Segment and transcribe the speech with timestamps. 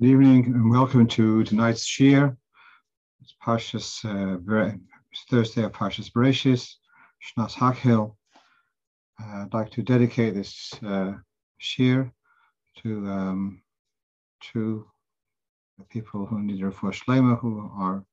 [0.00, 2.36] Good evening and welcome to tonight's Shir.
[3.20, 4.76] It's Parshas, uh,
[5.28, 6.74] Thursday of Parshas Bereshis,
[7.20, 8.14] Shnas Hakhel.
[9.20, 11.14] Uh, I'd like to dedicate this uh,
[11.56, 12.12] Shir
[12.84, 13.60] to um,
[14.52, 14.86] to
[15.78, 18.04] the people who need refuah shlema, who are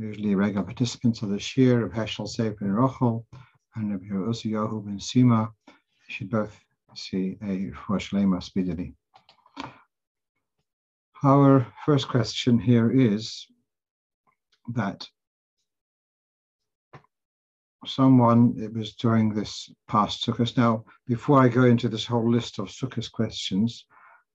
[0.00, 3.24] usually regular participants of the Shir of Heschel Seif ben Rochel
[3.76, 5.52] and of Rabbi Uziyahu ben Sima.
[5.68, 5.74] You
[6.08, 6.58] should both
[6.96, 8.96] see a refuah shlema speedily.
[11.24, 13.46] Our first question here is
[14.74, 15.08] that
[17.86, 20.54] someone, it was during this past Sukkot.
[20.58, 23.86] Now, before I go into this whole list of Sukkot questions,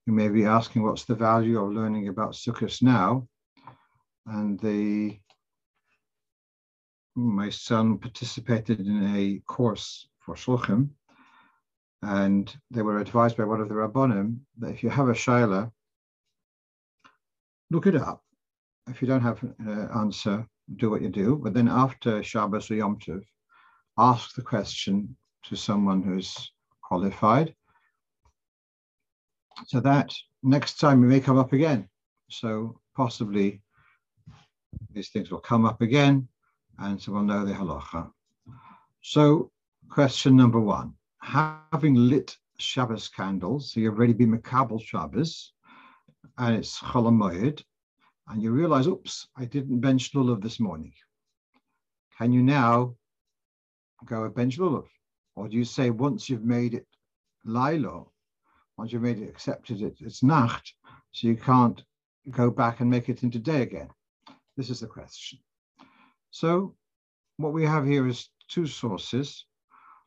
[0.07, 3.27] you may be asking what's the value of learning about Sukkot now?
[4.25, 5.19] And the
[7.15, 10.89] my son participated in a course for Shulchan,
[12.01, 15.71] and they were advised by one of the Rabbonim that if you have a Shaila,
[17.71, 18.23] look it up.
[18.87, 21.35] If you don't have an uh, answer, do what you do.
[21.35, 23.23] But then after Shabbos or Yom Tov,
[23.97, 27.53] ask the question to someone who's qualified.
[29.67, 31.87] So that next time it may come up again.
[32.29, 33.61] So possibly
[34.91, 36.27] these things will come up again
[36.79, 38.09] and so we'll know the halacha.
[39.01, 39.51] So
[39.89, 45.53] question number one, having lit Shabbos candles, so you've already been Makabal Shabbos,
[46.39, 47.61] and it's Cholamoyed,
[48.29, 50.93] and you realize, oops, I didn't bench lulav this morning.
[52.17, 52.95] Can you now
[54.05, 54.87] go and bench lulav?
[55.35, 56.87] Or do you say once you've made it
[57.43, 58.13] lilo,
[58.77, 60.73] once you've made it accepted it, it's nacht,
[61.11, 61.83] so you can't
[62.31, 63.89] go back and make it into day again?
[64.55, 65.39] This is the question.
[66.31, 66.75] So
[67.35, 69.45] what we have here is two sources.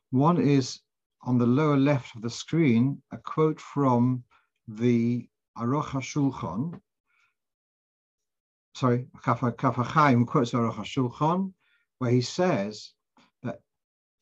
[0.09, 0.79] One is
[1.21, 4.23] on the lower left of the screen, a quote from
[4.67, 6.79] the Aruch HaShulchan,
[8.75, 11.53] sorry, Kaf Chaim quotes Aruch HaShulchan,
[11.99, 12.93] where he says
[13.43, 13.59] that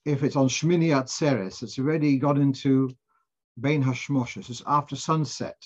[0.05, 2.95] if it's on Shmini Atzeres, it's already got into
[3.59, 5.57] Bein Hashmoshes, it's after sunset,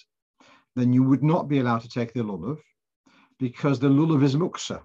[0.76, 2.60] then you would not be allowed to take the lulav
[3.40, 4.84] because the lulav is muksa.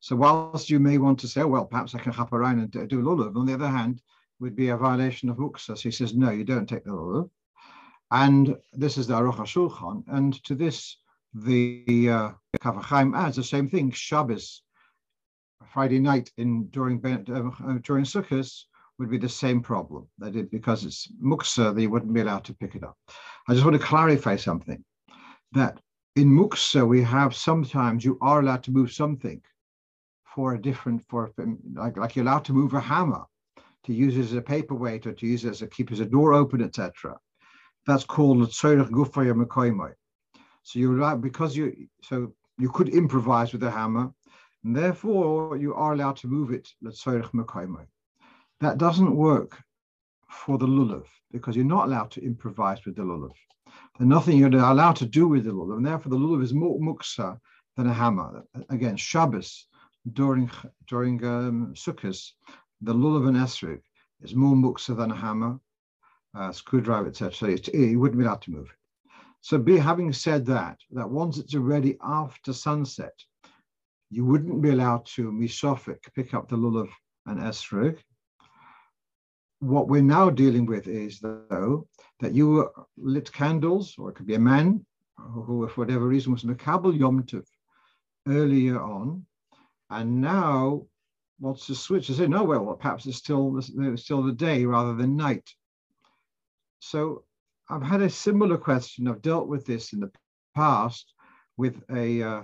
[0.00, 2.88] So whilst you may want to say, oh, well, perhaps I can hop around and
[2.88, 4.02] do lulav, on the other hand,
[4.40, 5.76] would be a violation of muksa.
[5.76, 7.30] So he says, no, you don't take the lulav.
[8.10, 10.04] And this is the Aruch HaShulchan.
[10.08, 10.96] And to this,
[11.34, 13.92] the uh, Kaf HaChaim adds the same thing.
[13.92, 14.62] Shabbos,
[15.72, 18.64] Friday night in during uh, during Sukkot
[18.98, 20.08] would be the same problem.
[20.18, 22.96] That it, because it's muksa, they wouldn't be allowed to pick it up.
[23.48, 24.84] I just want to clarify something.
[25.52, 25.80] That
[26.16, 29.40] in muksa we have sometimes you are allowed to move something
[30.34, 31.30] for a different for
[31.74, 33.24] like like you're allowed to move a hammer
[33.84, 36.04] to use it as a paperweight or to use it as a keep as a
[36.04, 37.16] door open, etc.
[37.86, 39.92] That's called tzorich gufaya mekoimoi.
[40.62, 44.12] So you're allowed because you so you could improvise with a hammer,
[44.64, 46.68] and therefore you are allowed to move it.
[48.60, 49.62] That doesn't work
[50.28, 53.32] for the lulav because you're not allowed to improvise with the lulav.
[53.98, 56.78] There's nothing you're allowed to do with the lulav, and therefore the lulav is more
[56.78, 57.38] muksa
[57.76, 58.44] than a hammer.
[58.68, 59.66] Again, Shabbos
[60.12, 60.50] during
[60.86, 62.32] during um, Sukkot,
[62.82, 63.80] the lulav and esrog
[64.22, 65.58] is more muksa than a hammer,
[66.34, 67.32] uh, screwdriver, etc.
[67.32, 68.76] So you wouldn't be allowed to move it.
[69.42, 73.14] So be having said that, that once it's already after sunset,
[74.10, 76.90] you wouldn't be allowed to misofik, pick up the lulav
[77.26, 77.98] and esrog.
[79.60, 81.86] What we're now dealing with is though
[82.20, 84.84] that you lit candles, or it could be a man
[85.16, 87.44] who, for whatever reason, was makabel yom tov
[88.26, 89.24] earlier on,
[89.90, 90.86] and now
[91.40, 94.94] wants to switch and say, no, well, perhaps it's still it's still the day rather
[94.94, 95.48] than night.
[96.80, 97.24] So
[97.68, 99.06] I've had a similar question.
[99.06, 100.10] I've dealt with this in the
[100.54, 101.12] past
[101.56, 102.42] with a uh,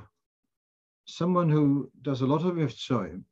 [1.07, 3.25] someone who does a lot of iftsoim,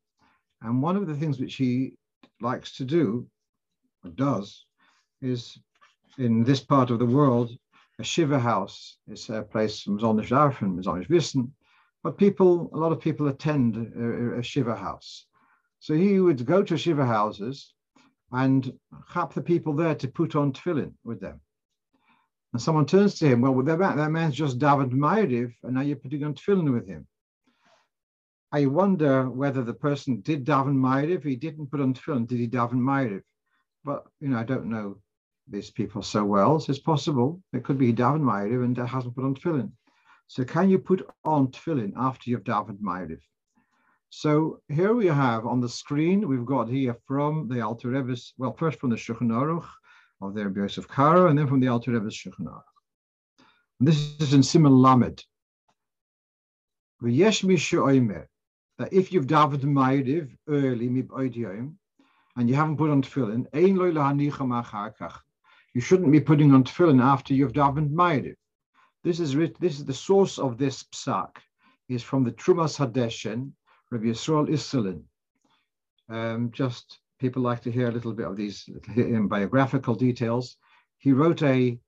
[0.62, 1.94] and one of the things which he
[2.41, 3.26] likes to do,
[4.04, 4.66] or does,
[5.20, 5.59] is
[6.19, 7.50] in this part of the world,
[7.98, 11.53] a shiva house is a place from Zonish Arfen, Zonish Wissen,
[12.03, 15.27] but people, a lot of people attend a, a shiva house.
[15.80, 17.74] So he would go to shiva houses
[18.34, 18.72] and
[19.13, 21.41] chap the people there to put on tefillin with them.
[22.53, 25.97] And someone turns to him, well, that, that man's just davened Ma'ariv, and now you're
[25.97, 27.07] putting on tefillin with him.
[28.51, 32.48] I wonder whether the person did daven Ma'ariv, he didn't put on tefillin, did he
[32.48, 33.22] daven Ma'ariv?
[33.84, 34.98] But, you know, I don't know
[35.48, 37.41] these people so well, so it's possible.
[37.53, 39.71] It could be davened Ma'ariv and hasn't put on tefillin.
[40.27, 43.21] So can you put on tefillin after you've davened Ma'ariv?
[44.16, 48.53] So here we have on the screen, we've got here from the Alter Rebbe's, well,
[48.53, 49.66] first from the Shulchan Aruch,
[50.21, 52.63] of the Rabbi Yosef Karo, and then from the Alter Rebbe's Shulchan Aruch.
[53.81, 55.25] And this is in Simon Lamed.
[57.03, 60.87] That if you've davened Ma'ariv early,
[62.37, 63.47] and you haven't put on tefillin,
[65.75, 68.37] you shouldn't be putting on tefillin after you've davened Ma'ariv.
[69.03, 71.31] This is this is the source of this psak
[71.89, 73.53] is from the Trumas Hadeshen,
[73.95, 75.03] Rabbi Yisrael Isserlin.
[76.09, 78.69] Um, just people like to hear a little bit of these
[79.29, 80.57] biographical details.
[80.99, 81.79] He wrote a,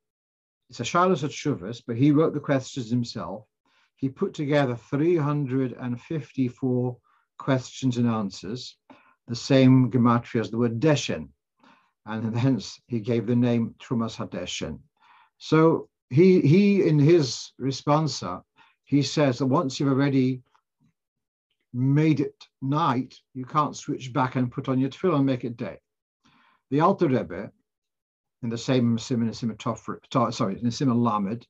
[0.70, 3.44] it's a Shilas at Shuvas, but he wrote the questions himself.
[3.96, 6.96] He put together 354
[7.38, 8.76] questions and answers,
[9.26, 11.30] the same gematria as the word Deshen,
[12.06, 14.78] and hence he gave the name Trumas Hadeshen.
[15.38, 18.42] So he, he in his responsa,
[18.84, 20.44] he says that once you've already
[21.72, 25.56] made it night, you can't switch back and put on your tefillin and make it
[25.56, 25.78] day.
[26.70, 27.50] The Alter Rebbe,
[28.42, 31.46] in the same Simon sorry, in the Simon Lamed,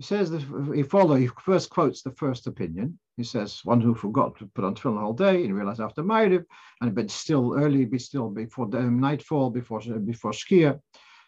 [0.00, 0.42] says that
[0.74, 2.98] he follow, he first quotes the first opinion.
[3.16, 6.44] He says, one who forgot to put on tefillin all day and realized after Ma'ariv,
[6.80, 10.80] and but still early, be still before um, nightfall, before before Shkia.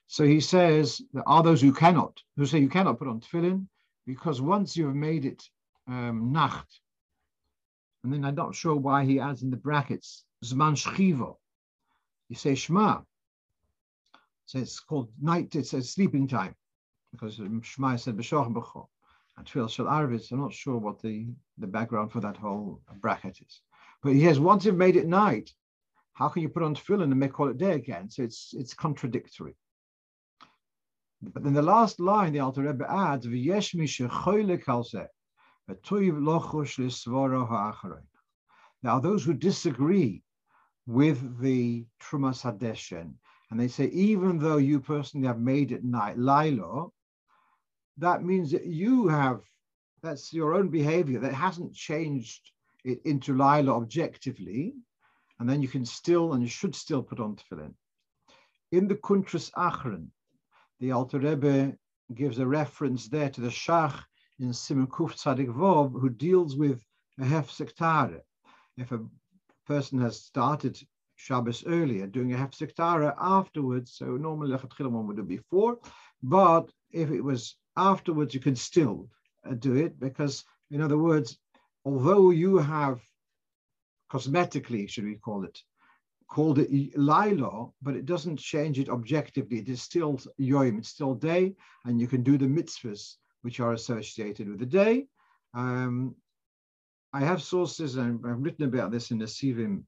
[0.07, 3.67] So he says, there are those who cannot, who say you cannot put on tefillin,
[4.07, 5.43] because once you've made it
[5.89, 6.80] um, nacht,
[8.03, 11.37] and then I'm not sure why he adds in the brackets zman shchivo.
[12.29, 13.01] You say shema.
[14.47, 15.55] So it's called night.
[15.55, 16.55] It says sleeping time
[17.13, 18.87] because Shema said b'shoch b'cho.
[19.37, 23.39] And Tfil Shel Arvitz, I'm not sure what the, the background for that whole bracket
[23.41, 23.61] is.
[24.03, 25.51] But he says, once you've made it night,
[26.13, 28.11] how can you put on tefillin and make call it day again?
[28.11, 29.57] So it's it's contradictory.
[31.23, 35.07] But then the last line, the Alter Rebbe adds, "V'yesh mi shechoyle kalzeh,
[38.83, 40.23] now, those who disagree
[40.87, 43.15] with the Trumas Hadeshen,
[43.51, 46.93] and they say, even though you personally have made it night, Lilo,
[47.99, 49.41] that means that you have,
[50.03, 52.53] that's your own behavior that hasn't changed
[52.85, 54.75] it into Lilo objectively,
[55.39, 57.75] and then you can still and you should still put on tefillin.
[58.73, 60.09] In the Kuntras Achren,
[60.79, 61.77] the Alter Rebbe
[62.15, 64.03] gives a reference there to the Shach
[64.41, 66.83] in Simon Kuf Tzadik Vov, who deals with
[67.19, 68.23] a hefsek tahara.
[68.79, 69.05] If a
[69.67, 70.81] person has started
[71.17, 75.79] Shabbos earlier, doing a hefsek tahara afterwards, so normally one would do before,
[76.23, 79.11] but if it was afterwards, you can still
[79.45, 81.39] uh, do it because, in other words,
[81.85, 83.01] although you have
[84.11, 85.61] cosmetically, should we call it,
[86.29, 89.59] called it Lilo, but it doesn't change it objectively.
[89.59, 91.55] It is still Yom, it's still day,
[91.85, 95.07] and you can do the mitzvahs which are associated with the day.
[95.55, 96.15] Um,
[97.13, 99.83] I have sources, and I've written about this in the Sivim,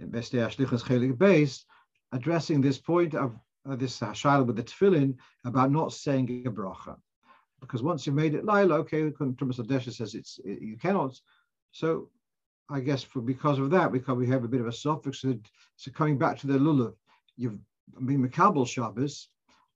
[0.00, 1.64] Ashlichas Chelik Beis,
[2.12, 3.34] addressing this point of
[3.68, 6.96] uh, this Hashayla with the tefillin about not saying a bracha.
[7.60, 11.18] Because once you've made it Laila, okay, Trumas Hadeshen says it's it, you cannot.
[11.72, 12.10] So
[12.68, 15.20] I guess for because of that, because we have a bit of a suffix.
[15.20, 15.38] So,
[15.76, 16.94] so coming back to the lulav,
[17.36, 17.58] you've
[18.04, 19.28] been Makabal Shabbos,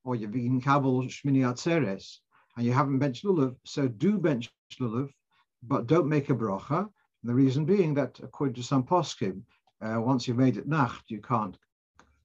[0.05, 2.19] or you've been Kabul Shmini Atzeres,
[2.61, 5.09] and you haven't benched lulav, so do bench lulav,
[5.63, 6.81] but don't make a bracha.
[6.81, 9.41] And the reason being that, according to some poskim,
[9.81, 11.57] uh, once you've made it nacht, you can't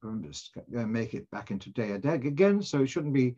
[0.03, 2.61] uh, make it back into day a day again.
[2.61, 3.37] So it shouldn't be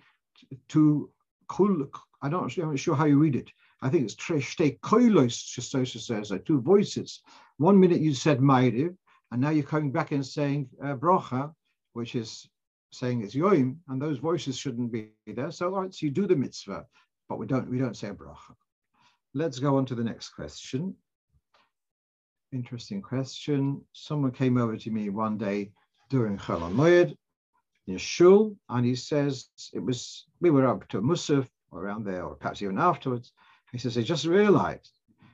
[0.68, 1.12] too
[1.48, 1.88] cool.
[2.24, 3.52] I don't, I'm not sure how you read it.
[3.84, 7.21] I think it's treshte koilos, Shistosa says, like two voices.
[7.57, 8.95] One minute you said ma'ariv,
[9.31, 11.54] and now you're coming back and saying uh, bracha,
[11.94, 12.50] which is
[12.92, 15.52] saying it's yoim, and those voices shouldn't be there.
[15.52, 16.86] So, all right, so you do the mitzvah,
[17.30, 18.56] but we don't we don't say a bracha.
[19.34, 20.96] Let's go on to the next question.
[22.52, 23.82] Interesting question.
[23.94, 25.72] Someone came over to me one day
[26.10, 27.16] during Chol Moed
[27.88, 32.36] in shul, and he says it was we were up to Musaf around there, or
[32.36, 33.34] perhaps even afterwards.
[33.72, 34.92] He says he just realized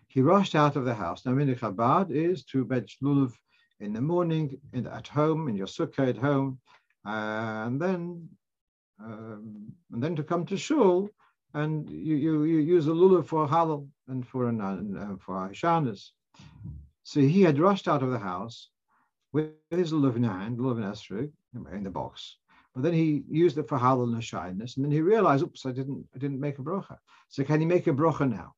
[0.07, 1.25] he rushed out of the house.
[1.25, 3.33] Now, in Chabad is to bench lulav
[3.79, 6.59] in the morning, in, at home, in your sukkah at home,
[7.05, 8.29] and then
[9.03, 11.09] um, and then to come to shul
[11.53, 16.09] and you, you, you use a lulav for Hallel and for an, uh, for Hashanas.
[17.03, 18.69] So he had rushed out of the house
[19.33, 21.31] with his lulav in hand, lulav and esrog
[21.73, 22.37] in the box.
[22.73, 25.71] But then he used it for Hallel and shyness, and then he realized, oops, I
[25.71, 26.97] didn't, I didn't make a brocha.
[27.29, 28.53] So can he make a brocha now?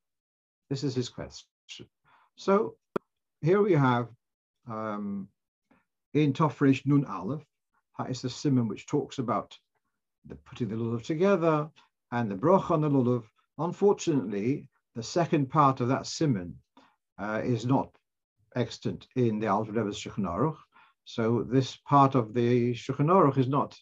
[0.70, 1.46] This is his question.
[2.36, 2.76] So
[3.42, 4.08] here we have
[4.70, 5.28] um,
[6.14, 7.44] in Tofresh Nun Aleph,
[8.08, 9.56] is the simon which talks about
[10.26, 11.70] the putting the lulav together
[12.12, 13.24] and the broch on the lulav.
[13.58, 16.56] Unfortunately, the second part of that simon
[17.18, 17.90] uh, is not
[18.54, 20.56] extant in the Alter Rebbe's Aruch.
[21.04, 23.78] So this part of the Shulchan Aruch is not,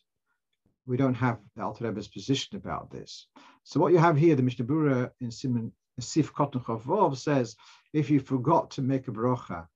[0.87, 3.27] we don't have the Alter Rebbe's position about this.
[3.63, 7.57] So what you have here, the Mishnah Berurah in Simon Sif Vov says,
[7.93, 9.67] if you forgot to make a brocha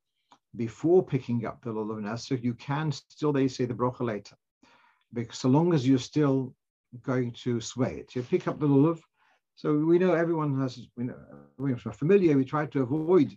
[0.56, 4.36] before picking up the lulav and nesr, you can still, they say, the brocha later.
[5.12, 6.54] Because so long as you're still
[7.02, 9.00] going to sway it, you pick up the lulav.
[9.54, 11.16] So we know everyone has, we know,
[11.58, 13.36] we're familiar, we try to avoid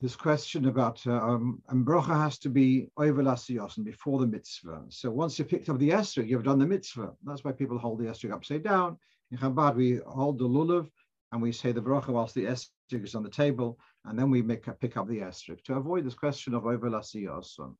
[0.00, 4.82] this question about um, and bracha has to be over and before the mitzvah.
[4.90, 7.12] So once you picked up the esrog, you've done the mitzvah.
[7.24, 8.96] That's why people hold the esrog upside down.
[9.32, 10.88] In Chabad, we hold the lulav
[11.32, 13.78] and we say the bracha whilst the esrog is on the table,
[14.08, 17.74] and then we make pick up the esrog to avoid this question of overlasiyosan.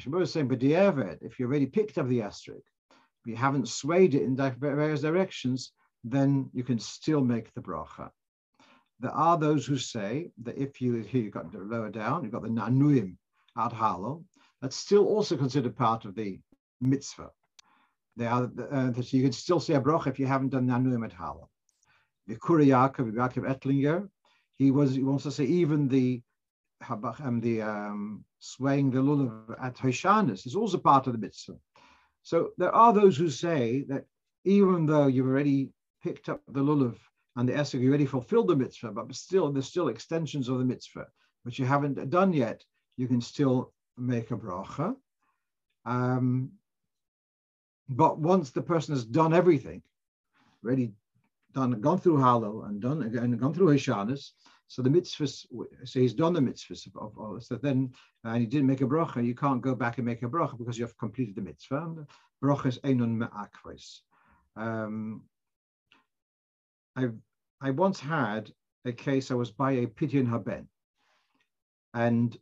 [0.00, 4.14] Shmuel is saying, but if you already picked up the esrog, if you haven't swayed
[4.14, 5.72] it in various directions,
[6.04, 8.10] then you can still make the bracha.
[9.00, 12.42] There are those who say that if you, here you've got lower down, you've got
[12.42, 13.16] the nanuim
[13.56, 14.24] ad Hallel,
[14.60, 16.40] that's still also considered part of the
[16.80, 17.30] mitzvah.
[18.16, 21.04] They are, uh, so you can still say a bracha if you haven't done nanuim
[21.04, 21.48] ad Hallel.
[22.26, 24.08] The Kura Yaakov, Yaakov Ettlinger,
[24.58, 26.20] he was he wants to say even the
[26.90, 31.56] um, the um, swaying the lulav at Hoshanis is also part of the mitzvah.
[32.22, 34.04] So there are those who say that
[34.44, 35.70] even though you've already
[36.02, 36.96] picked up the lulav
[37.36, 40.64] and the Esek, you already fulfilled the mitzvah, but still, there's still extensions of the
[40.64, 41.06] mitzvah,
[41.44, 42.64] which you haven't done yet.
[42.96, 44.96] You can still make a bracha.
[45.84, 46.50] Um,
[47.88, 49.82] but once the person has done everything,
[50.64, 50.92] already
[51.58, 54.30] done, gone through Hallel and done and gone through Hashanahs,
[54.68, 55.46] so the mitzvahs,
[55.84, 57.92] so he's done the mitzvahs of, of, so then,
[58.24, 60.78] and he didn't make a bracha, you can't go back and make a bracha because
[60.78, 62.06] you have completed the mitzvah.
[62.42, 64.00] Bracha is einun me'akvais.
[64.56, 65.22] Um,
[66.96, 67.16] I've
[67.60, 68.52] I once had
[68.84, 70.68] a case, I was by a Pidyon Haben,
[71.92, 72.36] and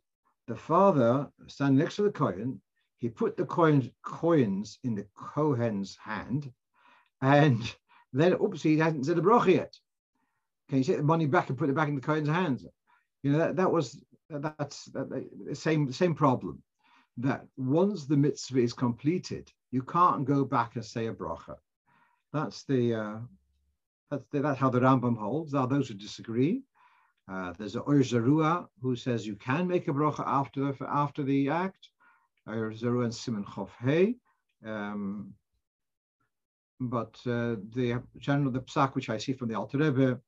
[0.47, 2.61] the father standing next to the coin.
[2.97, 6.51] he put the coins, coins in the Kohen's hand,
[7.21, 7.75] and
[8.19, 9.77] then, oops, he hasn't said a bracha yet.
[10.69, 12.65] Can you take the money back and put it back in the Kohen's hands?
[13.23, 16.61] You know, that, that was, that's that, the same, same problem,
[17.17, 21.55] that once the mitzvah is completed, you can't go back and say a bracha.
[22.33, 23.17] That's the, uh,
[24.11, 25.51] that's, that's how the Rambam holds.
[25.51, 26.63] There are those who disagree.
[27.29, 31.49] Uh, there's a Ur who says you can make a bracha after the, after the
[31.49, 31.89] act.
[32.47, 34.15] Ur and Simon Chof Hey.
[34.65, 35.33] Um,
[36.79, 40.19] but uh, the of the psak which I see from the Alter Rebbe,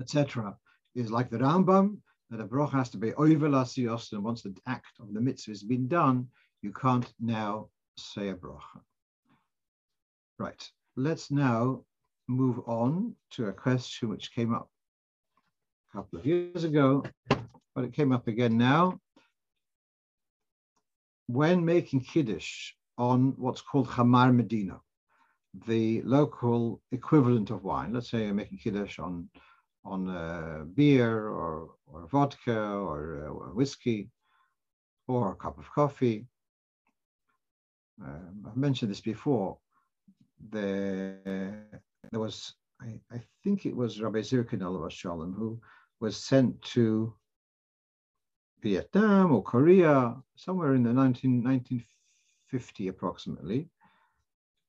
[0.00, 0.56] etc.,
[0.94, 1.98] is like the Rambam
[2.30, 5.50] that a bracha has to be over lasios, and once the act of the mitzvah
[5.50, 6.28] has been done,
[6.62, 7.68] you can't now
[7.98, 8.80] say a bracha.
[10.38, 10.70] Right.
[10.96, 11.84] Let's now
[12.28, 14.70] move on to a question which came up
[15.92, 17.04] a couple of years ago,
[17.74, 18.98] but it came up again now.
[21.26, 24.80] When making Kiddush on what's called Chamar Medina,
[25.66, 29.28] the local equivalent of wine, let's say you're making Kiddush on,
[29.84, 34.08] on uh, beer or, or vodka or uh, whiskey
[35.08, 36.26] or a cup of coffee.
[38.02, 39.58] Um, I've mentioned this before.
[40.50, 41.18] The
[42.10, 45.60] there was, I, I think it was Rabbi Zirkin Shalom who
[46.00, 47.14] was sent to
[48.62, 53.68] Vietnam or Korea somewhere in the 19, 1950 approximately.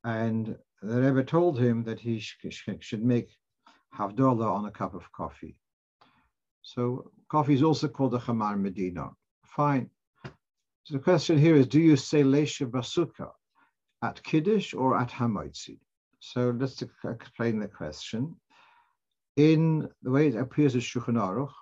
[0.03, 2.37] And the Rebbe told him that he sh
[2.79, 3.29] should make
[3.97, 5.55] Havdalah on a cup of coffee.
[6.61, 9.11] So coffee is also called a Chamar Medina.
[9.45, 9.89] Fine.
[10.83, 13.31] So the question here is, do you say Lesha Basuka
[14.01, 15.79] at Kiddush or at Hamaitzi?
[16.19, 18.35] So let's explain the question.
[19.37, 21.53] In the way it appears in Shulchan Aruch,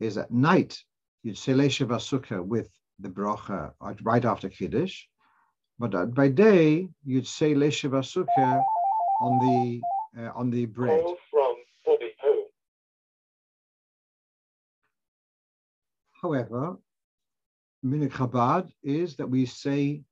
[0.00, 0.78] is at night
[1.22, 2.68] you'd say Lesha Vasuka with
[2.98, 5.04] the bracha right after Kiddush,
[5.82, 8.62] but by day you'd say Vasuka
[9.20, 9.80] on the
[10.16, 11.02] uh, on the bread.
[11.02, 12.44] Call from Bobby Home.
[16.22, 16.76] However,
[17.84, 20.02] Minik Chabad is that we say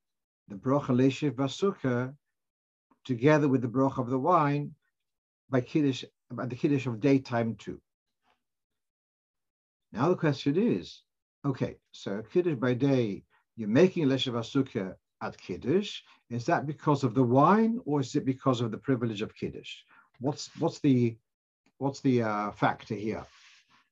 [0.49, 2.13] the bracha Lesha Vasuka
[3.05, 4.75] together with the broch of the wine
[5.51, 7.81] by kiddush, by the kiddush of daytime too.
[9.93, 11.03] Now the question is,
[11.45, 13.23] okay, so kiddush by day,
[13.57, 16.03] you're making asukah at kiddush.
[16.31, 19.77] Is that because of the wine, or is it because of the privilege of kiddush?
[20.21, 21.17] What's what's the
[21.79, 23.25] what's the uh, factor here?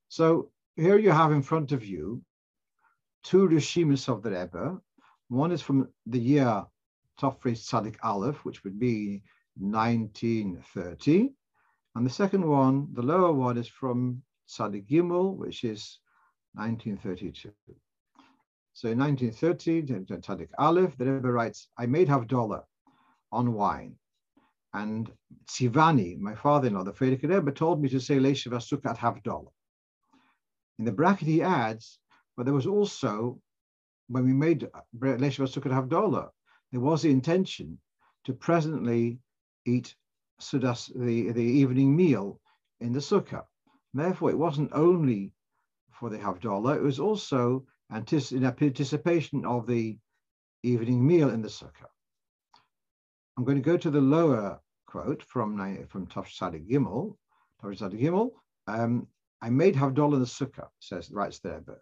[0.08, 2.23] So here you have in front of you
[3.23, 4.80] two rishimis of the Rebbe.
[5.28, 6.64] One is from the year
[7.20, 9.23] Tofre Sadik Aleph, which would be
[9.58, 11.30] 1930.
[11.94, 15.99] And the second one, the lower one, is from Sadik Gimel, which is
[16.54, 17.52] 1932.
[18.78, 22.62] So in 1930, Tzadik Aleph, the Rebbe writes, I made Havdalah
[23.32, 23.97] on wine.
[24.73, 25.11] And
[25.49, 29.50] Tzivani, my father-in-law, the Frierdiker Rebbe, told me to say Leishav Sukkah at Havdalah.
[30.78, 31.99] In the bracket he adds,
[32.37, 33.40] but there was also,
[34.06, 36.28] when we made uh, Leishav Sukkah at Havdalah,
[36.70, 37.80] there was the intention
[38.26, 39.18] to presently
[39.66, 39.92] eat
[40.40, 42.40] sudas, the, the evening meal
[42.78, 43.42] in the sukkah.
[43.92, 45.32] Therefore, it wasn't only
[45.90, 49.99] for the Havdalah, it was also in anticipation of the
[50.62, 51.88] evening meal in the sukkah.
[53.37, 57.16] I'm going to go to the lower quote from from Tav Sadik Gimel.
[57.62, 58.30] Tav Gimel.
[58.66, 59.07] Um,
[59.40, 61.78] I made Havdalah in the sukkah, says writes there, but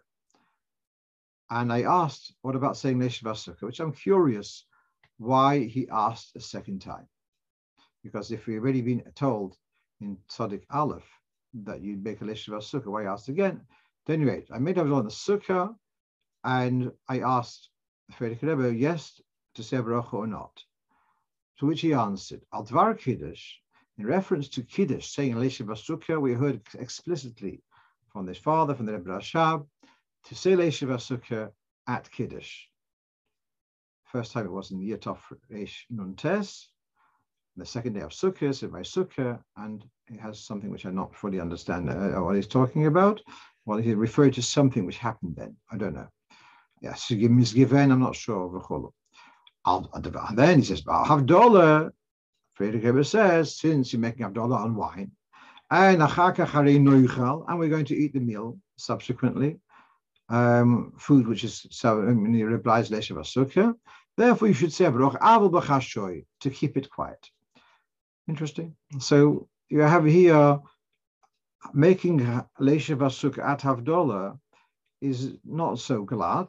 [1.49, 4.65] and I asked, what about saying Neshiva Sukkah, which I'm curious
[5.17, 7.07] why he asked a second time.
[8.03, 9.55] Because if we've already been told
[10.01, 11.07] in Tzaddik Aleph
[11.53, 13.61] that you'd make a Neshiva Sukkah, why asked again?
[14.07, 15.75] At any rate, I made Havdalah in the sukkah,
[16.47, 17.69] and I asked
[18.13, 19.19] Frierdiker Rebbe, yes,
[19.55, 20.63] to say Baruch or not.
[21.59, 23.55] To which he answered, Al Dvar Kiddush,
[23.97, 27.61] in reference to Kiddush, saying Elisha Basukha, we heard explicitly
[28.13, 29.67] from this father, from the Rebbe Rashab,
[30.23, 31.51] to say Elisha Basukha
[31.85, 32.61] at Kiddush.
[34.05, 35.19] First time it was in the Yatov
[35.51, 36.69] Reish Nun Tes,
[37.57, 40.95] the second day of Sukkah, so by Sukkah, and he has something which I do
[40.95, 43.19] not fully understand uh, what he's talking about.
[43.65, 45.57] Well, he referred to something which happened then.
[45.69, 46.07] I don't know.
[46.81, 48.61] Yes, give misgiven, I'm not sure.
[49.65, 51.91] And then he says, Havdalah,
[52.57, 55.11] Frierdiker Rebbe says, since you're making Havdalah on wine,
[55.69, 59.59] and and we're going to eat the meal subsequently,
[60.29, 63.73] um, food which is so he replies Leshavasukha.
[64.15, 64.85] Therefore, you should say
[66.41, 67.29] to keep it quiet.
[68.27, 68.75] Interesting.
[68.99, 70.59] So you have here
[71.73, 72.19] making
[72.59, 74.39] Leshavasukha at Havdalah
[75.01, 76.47] is not so glad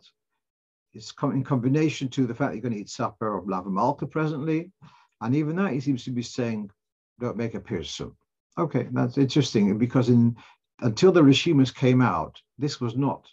[0.99, 4.05] it's in combination to the fact that you're going to eat supper of lava malka
[4.05, 4.73] presently.
[5.21, 6.71] And even that, he seems to be saying,
[7.21, 8.15] don't make a pirsum.
[8.59, 10.37] Okay, that's interesting because in
[10.81, 13.29] until the Rishimas came out, this was not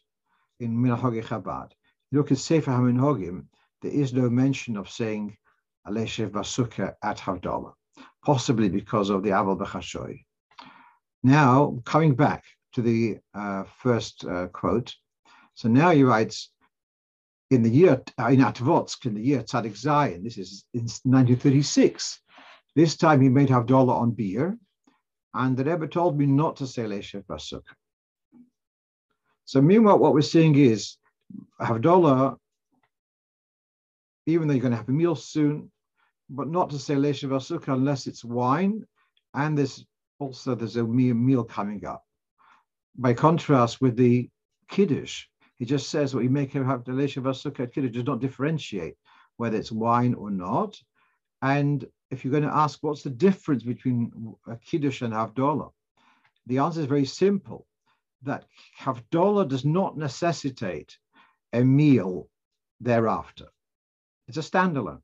[0.60, 1.72] in Minhagi Chabad.
[2.12, 3.46] You look at Sefer HaMinhagim,
[3.82, 5.36] there is no mention of saying
[5.88, 7.74] Aleshev Basukha at Havdalah,
[8.24, 10.24] possibly because of the Aval Bechashoy.
[11.24, 14.96] Now, coming back to the uh, first uh, quote,
[15.54, 16.52] so now he writes,
[17.52, 22.20] in the year uh, in Atvotsk, in the year Tzadik Zayin, this is in 1936.
[22.76, 24.58] This time he made Havdalah on beer,
[25.34, 27.62] and the Rebbe told me not to say Leshev.
[29.46, 30.98] So meanwhile, what we're seeing is
[31.62, 32.38] Havdalah,
[34.26, 35.72] even though you're going to have a meal soon,
[36.30, 38.86] but not to say Leshev unless it's wine,
[39.34, 39.86] and there's
[40.20, 42.04] also there's a meal coming up.
[42.98, 44.30] By contrast with the
[44.70, 45.26] Kiddush,
[45.58, 48.96] he just says what you make him have does not differentiate
[49.38, 50.78] whether it's wine or not.
[51.42, 55.72] And if you're going to ask what's the difference between a kiddush and havdalah,
[56.48, 57.66] the answer is very simple.
[58.24, 58.46] That
[58.80, 60.98] havdalah does not necessitate
[61.54, 62.30] a meal
[62.82, 63.46] thereafter.
[64.28, 65.02] It's a standalone.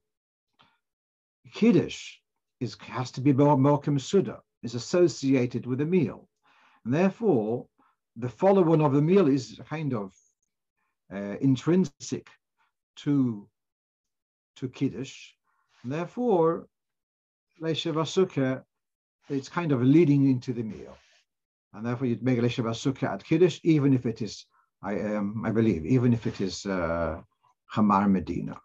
[1.54, 2.18] Kiddush
[2.60, 6.28] is, has to be more Mokum Suda, is associated with a meal.
[6.86, 7.68] And therefore,
[8.16, 10.14] the follow-on of the meal is kind of
[11.14, 12.28] uh, intrinsic
[12.98, 13.48] to
[14.58, 15.32] to Kiddush.
[15.84, 16.68] Therefore,
[17.62, 18.64] Leisha
[19.30, 20.98] it's kind of leading into the meal.
[21.74, 24.46] And therefore, you'd make Leisha at Kiddush, even if it is,
[24.84, 27.22] I, um, I believe, even if it is uh,
[27.68, 28.60] Hamar Medina.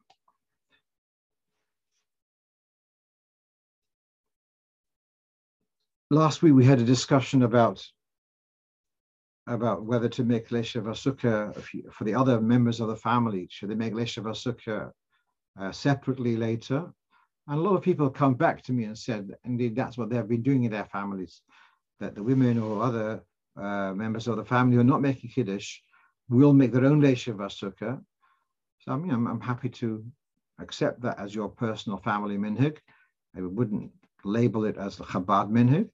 [6.11, 7.85] Last week, we had a discussion about
[9.47, 11.55] about whether to make Lesha Vasukha
[11.93, 13.47] for the other members of the family.
[13.51, 14.91] Should they make Lesha Vasukha
[15.61, 16.91] uh, separately later?
[17.49, 20.27] And a lot of people come back to me and said, indeed, that's what they've
[20.27, 21.43] been doing in their families,
[22.01, 23.23] that the women or other
[23.57, 25.79] uh, members of the family who are not making Kiddush
[26.29, 28.01] will make their own Lesha Vasukha.
[28.81, 30.05] So I mean, I'm, I'm happy to
[30.59, 32.79] accept that as your personal family minhag.
[33.37, 33.93] I wouldn't
[34.25, 35.89] label it as the Chabad minhag.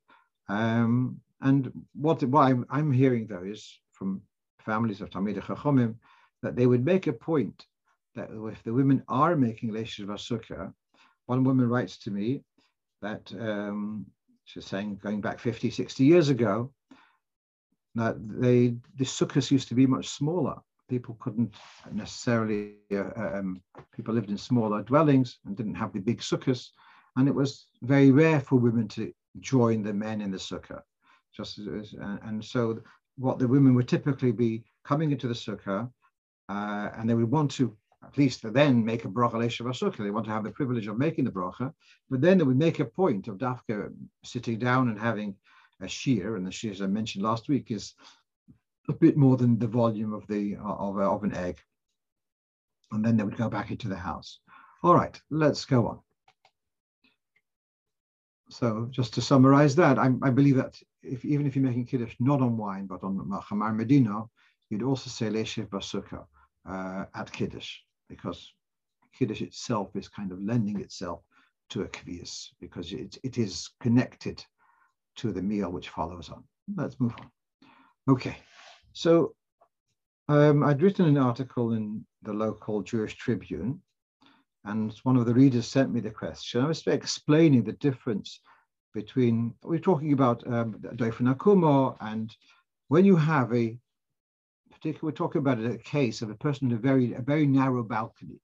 [0.48, 4.22] Um, and what, what I'm, I'm hearing though is from
[4.60, 5.96] families of Talmid Chachomim
[6.42, 7.66] that they would make a point
[8.14, 10.72] that if the women are making Leishiv Sukkah,
[11.26, 12.42] one woman writes to me
[13.00, 14.06] that um,
[14.44, 16.72] she's saying going back 50, 60 years ago,
[17.94, 20.56] that they the sukkahs used to be much smaller.
[20.88, 21.54] People couldn't
[21.90, 23.62] necessarily, uh, um,
[23.94, 26.68] people lived in smaller dwellings and didn't have the big sukkahs.
[27.16, 30.82] And it was very rare for women to join the men in the sukkah
[31.34, 32.80] just as, and so
[33.16, 35.90] what the women would typically be coming into the sukkah,
[36.48, 40.26] uh, and they would want to at least then make a bracha leshav They want
[40.26, 41.72] to have the privilege of making the bracha,
[42.10, 43.92] but then they would make a point of dafka
[44.24, 45.36] sitting down and having
[45.80, 47.94] a shear, and the shear, as I mentioned last week, is
[48.88, 51.58] a bit more than the volume of the of, of an egg.
[52.90, 54.40] And then they would go back into the house.
[54.82, 56.00] All right, let's go on.
[58.50, 62.14] So just to summarize that, I, I believe that if, even if you're making kiddush
[62.20, 63.16] not on wine but on
[63.48, 64.24] chamar medina,
[64.70, 66.24] you'd also say leshev basukah
[66.68, 68.52] uh, at kiddush because
[69.12, 71.20] kiddush itself is kind of lending itself
[71.70, 74.44] to a kvias because it, it is connected
[75.16, 76.44] to the meal which follows on.
[76.74, 77.30] Let's move on.
[78.08, 78.36] Okay,
[78.92, 79.34] so
[80.28, 83.80] um, I'd written an article in the local Jewish Tribune
[84.64, 86.62] and one of the readers sent me the question.
[86.62, 88.40] I was explaining the difference
[88.92, 90.80] between, we're talking about um,
[92.00, 92.36] and
[92.88, 93.78] when you have a
[94.70, 97.82] particular, we're talking about a case of a person in a very, a very narrow
[97.82, 98.40] balcony,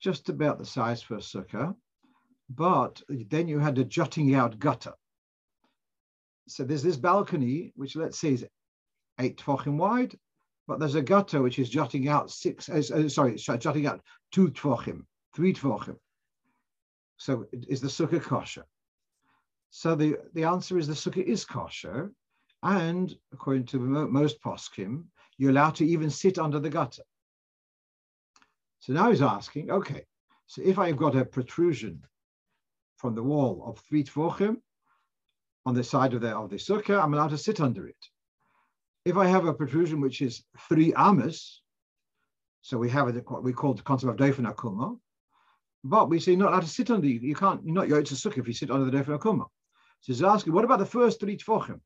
[0.00, 1.74] just about the size for a sukkah,
[2.50, 4.92] but then you had a jutting out gutter.
[6.48, 8.46] So there's this balcony, which let's say is
[9.20, 10.18] eight tefachim wide,
[10.66, 14.00] but there's a gutter which is jutting out six, uh, uh sorry, jutting out
[14.32, 15.96] two tefachim, three tefachim.
[17.16, 18.64] So is the sukkah kosher?
[19.74, 22.12] So the, the answer is the sukkah is kosher,
[22.62, 25.04] and according to most poskim,
[25.38, 27.02] you're allowed to even sit under the gutter.
[28.80, 30.04] So now he's asking, okay,
[30.46, 32.02] so if I've got a protrusion
[32.98, 34.58] from the wall of three tefachim
[35.64, 38.08] on the side of the of the sukkah, I'm allowed to sit under it
[39.04, 41.62] if I have a protrusion which is three amas,
[42.60, 44.98] so we have what we call the concept of dofen akuma,
[45.82, 47.34] but we say not allowed to sit under you.
[47.34, 49.46] Can't, you're not a sukkah if you sit under the dofen akuma.
[50.02, 51.80] So he's asking, what about the first three tfochim?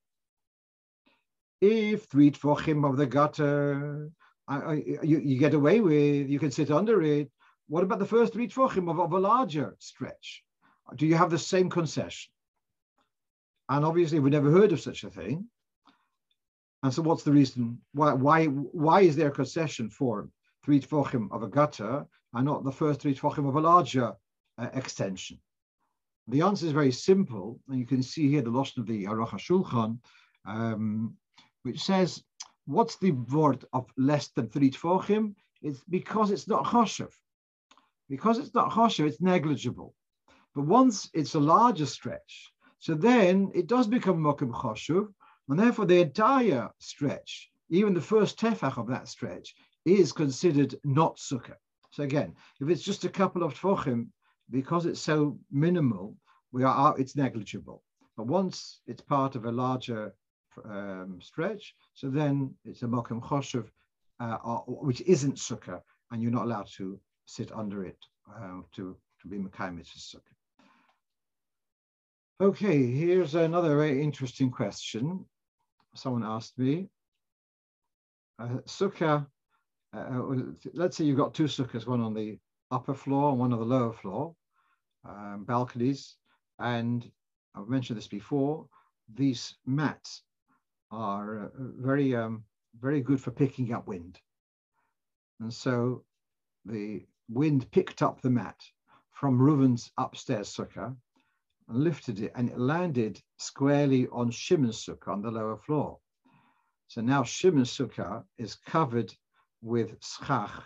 [1.61, 4.11] If three tfochim of the gutter,
[4.49, 7.31] I, I, you, you, get away with, you can sit under it.
[7.69, 10.43] What about the first three tfochim of, of a larger stretch?
[10.95, 12.31] Do you have the same concession?
[13.69, 15.49] And obviously, we never heard of such a thing.
[16.83, 17.83] And so what's the reason?
[17.93, 20.31] Why, why, why is there a concession for
[20.65, 24.15] three tfochim of a gutter and not the first three tfochim of a larger
[24.57, 25.39] uh, extension?
[26.29, 29.31] The answer is very simple, and you can see here the loss of the Aruch
[29.31, 29.99] HaShulchan,
[30.45, 31.17] um,
[31.63, 32.23] which says,
[32.67, 35.35] what's the word of less than three tfochim?
[35.63, 37.13] It's because it's not choshev.
[38.09, 39.95] Because it's not choshev, it's negligible.
[40.55, 45.09] But once it's a larger stretch, so then it does become mokum choshev,
[45.49, 51.19] and therefore, the entire stretch, even the first tefach of that stretch, is considered not
[51.19, 51.55] sukkah.
[51.93, 54.09] So again, if it's just a couple of tefachim,
[54.51, 56.17] because it's so minimal,
[56.53, 57.83] we are it's negligible.
[58.17, 60.15] But once it's part of a larger
[60.65, 63.67] um, stretch, so then it's a mokum choshev,
[64.21, 65.81] uh, which isn't sukkah,
[66.11, 67.99] and you're not allowed to sit under it
[68.35, 70.21] uh, to, to be mekayim sukkah.
[72.41, 75.25] Okay, here's another very interesting question
[75.97, 76.89] someone asked me,
[78.39, 79.27] uh, sukkah,
[79.95, 80.37] uh, uh,
[80.75, 82.39] let's say you've got two sukkahs, one on the
[82.71, 84.35] upper floor and one on the lower floor,
[85.09, 86.17] um, balconies.
[86.59, 87.11] And
[87.55, 88.67] I've mentioned this before,
[89.15, 90.23] these mats
[90.91, 92.45] are uh, very, um,
[92.81, 94.21] very good for picking up wind.
[95.41, 96.05] And so
[96.65, 98.57] the wind picked up the mat
[99.13, 100.95] from Reuven's upstairs sukkah
[101.69, 105.99] and lifted it, and it landed squarely on Shimon's sukkah on the lower floor.
[106.89, 109.13] So now Shimon's sukkah is covered
[109.63, 110.63] with schach,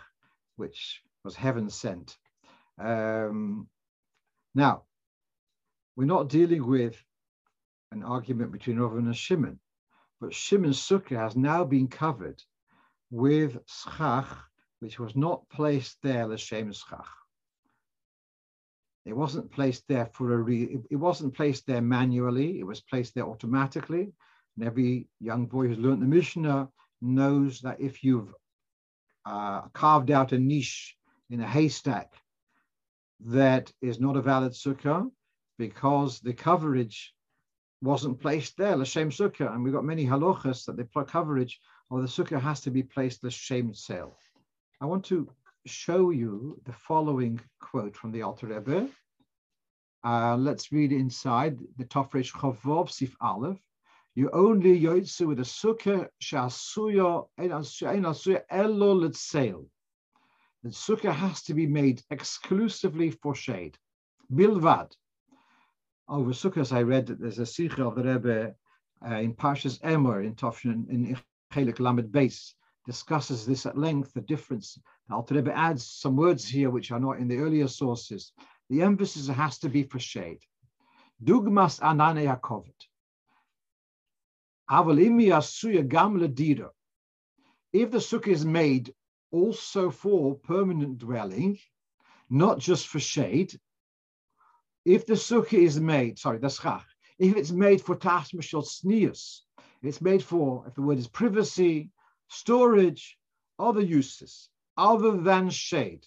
[0.55, 2.17] which was heaven sent.
[2.79, 3.67] Um,
[4.55, 4.83] now,
[5.95, 7.01] we're not dealing with
[7.91, 9.59] an argument between Reuven and Shimon,
[10.19, 12.41] but Shimon's sukkah has now been covered
[13.09, 14.27] with schach,
[14.79, 17.05] which was not placed there l'shem schach.
[19.05, 22.59] It wasn't placed there for a re- it wasn't placed there manually.
[22.59, 24.13] It was placed there automatically.
[24.57, 26.69] And every young boy who's learned the Mishnah
[27.01, 28.33] knows that if you've
[29.25, 30.95] uh, carved out a niche
[31.31, 32.13] in a haystack,
[33.25, 35.09] that is not a valid sukkah
[35.57, 37.13] because the coverage
[37.81, 39.53] wasn't placed there, l'shem sukkah.
[39.53, 43.23] And we've got many halachas that the coverage of the sukkah has to be placed
[43.23, 44.15] l'shem sale.
[44.79, 45.29] I want to
[45.65, 48.89] show you the following quote from the Alter Rebbe.
[50.03, 53.59] Uh, let's read inside the Tofresh Chavov Sif Aleph.
[54.15, 59.65] You only yoitzu with a sukkah shasuya asuya elo letzail.
[60.63, 63.77] The sukkah has to be made exclusively for shade.
[64.31, 64.91] Bilvad.
[66.07, 68.55] Over sukkahs, I read that there's a sikha of the Rebbe
[69.03, 71.17] uh, in Parshas Emor in Tofshin in
[71.51, 72.53] Chelik Lamed Base
[72.85, 76.99] discusses this at length, the difference The Alter Rebbe adds some words here which are
[76.99, 78.33] not in the earlier sources.
[78.69, 80.39] The emphasis has to be for shade.
[81.23, 82.87] Dugmas anane yakovet.
[87.73, 88.93] If the sukkah is made
[89.31, 91.57] also for permanent dwelling,
[92.29, 93.59] not just for shade,
[94.85, 96.85] if the sukkah is made, sorry, the schach,
[97.19, 99.41] if it's made for tasmashal sneas,
[99.83, 101.89] it's made for, if the word is privacy,
[102.29, 103.17] storage,
[103.59, 106.05] other uses, other than shade.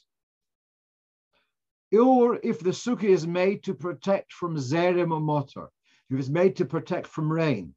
[1.92, 5.70] Or if the sukkah is made to protect from zerem or motor,
[6.10, 7.74] if it's made to protect from rain.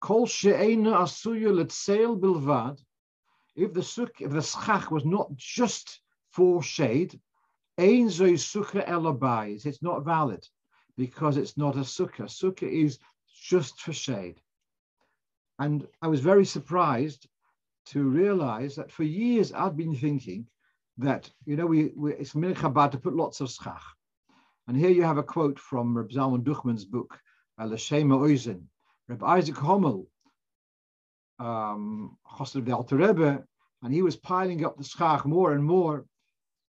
[0.00, 1.52] Kol she'ena asuya
[2.20, 2.78] bilvad,
[3.58, 7.20] if the sukkah, if the schach was not just for shade,
[7.78, 10.46] ein zoy sukkah elabayis, it's not valid
[10.96, 12.28] because it's not a sukkah.
[12.28, 12.98] Sukkah is
[13.42, 14.40] just for shade.
[15.58, 17.26] And I was very surprised
[17.86, 20.46] to realize that for years I've been thinking
[20.98, 23.82] that, you know, we, we it's minchabad to put lots of schach.
[24.68, 27.18] And here you have a quote from Reb Zalman Duchman's book,
[27.58, 28.64] uh, L'Shema Oizen.
[29.08, 30.06] Reb Isaac Hommel,
[31.38, 33.44] um, of the Alter Rebbe,
[33.82, 36.04] and he was piling up the schach more and more.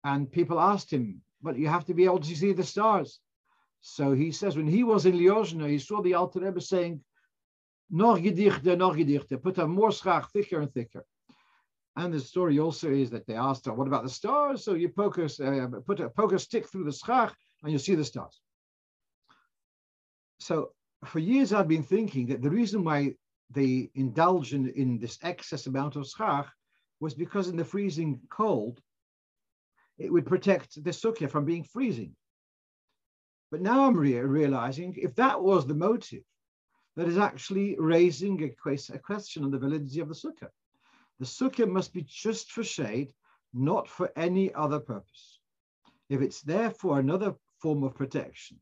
[0.03, 3.19] And people asked him, but you have to be able to see the stars.
[3.81, 7.01] So he says, when he was in Liozna, he saw the Alter Rebbe saying,
[7.89, 11.05] noch gedichte, noch gedichte, put a more schach thicker and thicker.
[11.95, 14.63] And the story also is that they asked what about the stars?
[14.63, 17.79] So you poke a, uh, put a, poke a stick through the schach and you'll
[17.79, 18.39] see the stars.
[20.39, 20.73] So
[21.05, 23.15] for years I've been thinking that the reason why
[23.51, 26.47] they indulged in, in this excess amount of schach
[26.99, 28.81] was because in the freezing cold,
[29.97, 32.15] it would protect the sukkah from being freezing.
[33.51, 36.23] But now I'm re- realizing if that was the motive,
[36.95, 40.49] that is actually raising a, a question on the validity of the sukkah.
[41.19, 43.13] The sukkah must be just for shade,
[43.53, 45.39] not for any other purpose.
[46.09, 48.59] If it's there for another form of protection,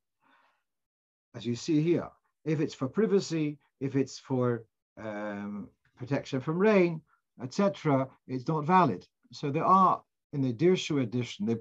[1.35, 2.09] as you see here,
[2.43, 4.65] if it's for privacy, if it's for
[4.97, 7.01] um, protection from rain,
[7.41, 9.05] etc., it's not valid.
[9.31, 10.01] So there are
[10.33, 11.59] in the Dirshu edition, the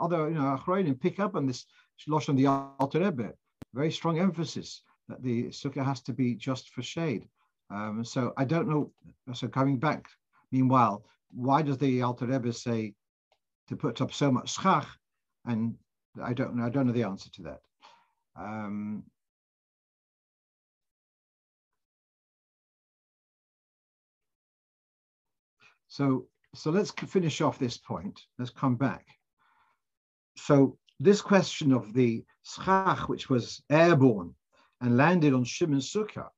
[0.00, 1.66] other you know Achronim pick up on this
[2.00, 3.32] Shlosh on the Alter Rebbe,
[3.74, 7.28] very strong emphasis that the sukkah has to be just for shade.
[7.70, 8.92] Um, so I don't know.
[9.34, 10.06] So coming back,
[10.52, 12.94] meanwhile, why does the Alter Rebbe say
[13.68, 14.86] to put up so much schach?
[15.44, 15.74] And
[16.22, 16.64] I don't know.
[16.64, 17.60] I don't know the answer to that.
[18.36, 19.04] Um,
[25.94, 26.26] so
[26.56, 28.20] so let's finish off this point.
[28.36, 29.06] Let's come back.
[30.36, 34.34] So this question of the schach, which was airborne,
[34.80, 36.30] and landed on Shimon Sukkah,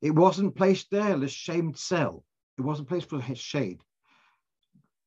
[0.00, 2.24] it wasn't placed there, the l'shem cell.
[2.56, 3.82] It wasn't placed for shade.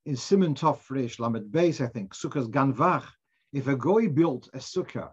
[0.05, 3.07] In Simon Tofresh Lamed Beis, I think, Sukkah's Ganvach,
[3.51, 5.11] if a goy built a sukkah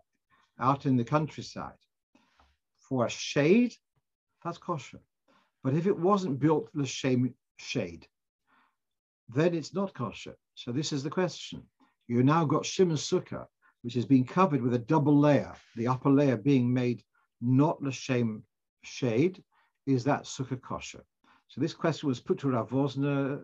[0.61, 1.83] out in the countryside
[2.77, 3.73] for a shade,
[4.45, 5.01] that's kosher.
[5.65, 8.07] But if it wasn't built the l'shem shade,
[9.29, 10.37] then it's not kosher.
[10.55, 11.63] So this is the question.
[12.09, 13.47] You've now got Shimon Sukkah,
[13.83, 17.03] which has been covered with a double layer, the upper layer being made
[17.41, 18.45] not l'shem
[18.83, 19.43] shade,
[19.87, 21.05] is that sukkah kosher?
[21.49, 23.41] So this question was put to Rav Wosner,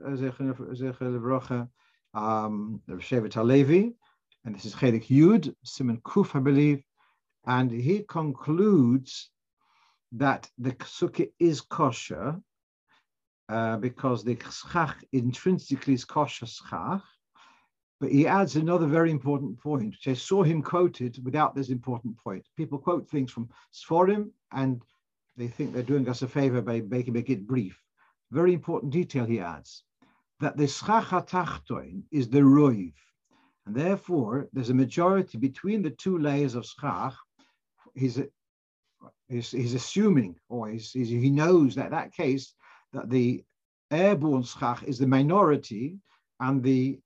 [2.14, 3.92] um, Rav Shevet Halevi,
[4.44, 6.82] and this is Chelik Yud, Simon Kuf, I believe,
[7.46, 9.30] and he concludes
[10.12, 12.40] that the sukkah is kosher
[13.48, 17.02] uh, because the schach intrinsically is kosher schach,
[18.00, 22.16] but he adds another very important point, which I saw him quoted without this important
[22.18, 22.44] point.
[22.56, 24.82] People quote things from Sforim and
[25.36, 27.80] they think they're doing us a favor by making it brief.
[28.30, 29.82] Very important detail he adds
[30.40, 32.92] that the schach hatachtoin is the roiv,
[33.66, 37.14] and therefore there's a majority between the two layers of schach.
[37.94, 38.20] He's,
[39.28, 42.54] he's, he's assuming, or he's, he's, he knows that that case
[42.92, 43.44] that the
[43.90, 45.98] airborne schach is the minority
[46.40, 46.98] and the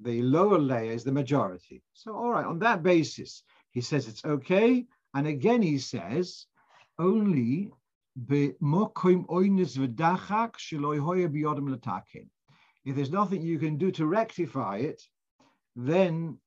[0.00, 1.80] the lower layer is the majority.
[1.92, 4.84] So, all right, on that basis, he says it's okay.
[5.14, 6.46] And again, he says
[6.98, 7.70] only
[12.84, 15.02] if there's nothing you can do to rectify it,
[15.76, 16.38] then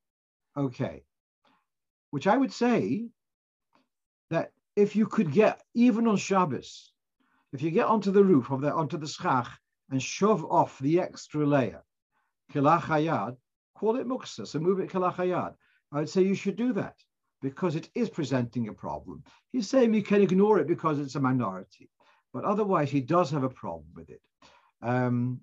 [0.55, 1.03] okay.
[2.11, 3.07] Which I would say
[4.29, 6.91] that if you could get, even on Shabbos,
[7.53, 9.49] if you get onto the roof of the onto the schach
[9.89, 11.83] and shove off the extra layer,
[12.53, 13.37] kilachayad,
[13.75, 15.53] call it muksa, so move it kalachayad.
[15.91, 16.95] I would say you should do that
[17.41, 19.23] because it is presenting a problem.
[19.51, 21.89] He's saying you can ignore it because it's a minority,
[22.33, 24.21] but otherwise he does have a problem with it.
[24.81, 25.41] Um,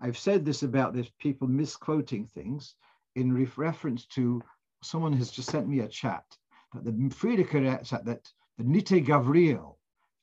[0.00, 2.74] I've said this about this people misquoting things
[3.14, 4.42] in reference to
[4.82, 6.24] someone has just sent me a chat
[6.74, 7.62] that the Frierdiker
[8.04, 9.76] that the Nite Gavriel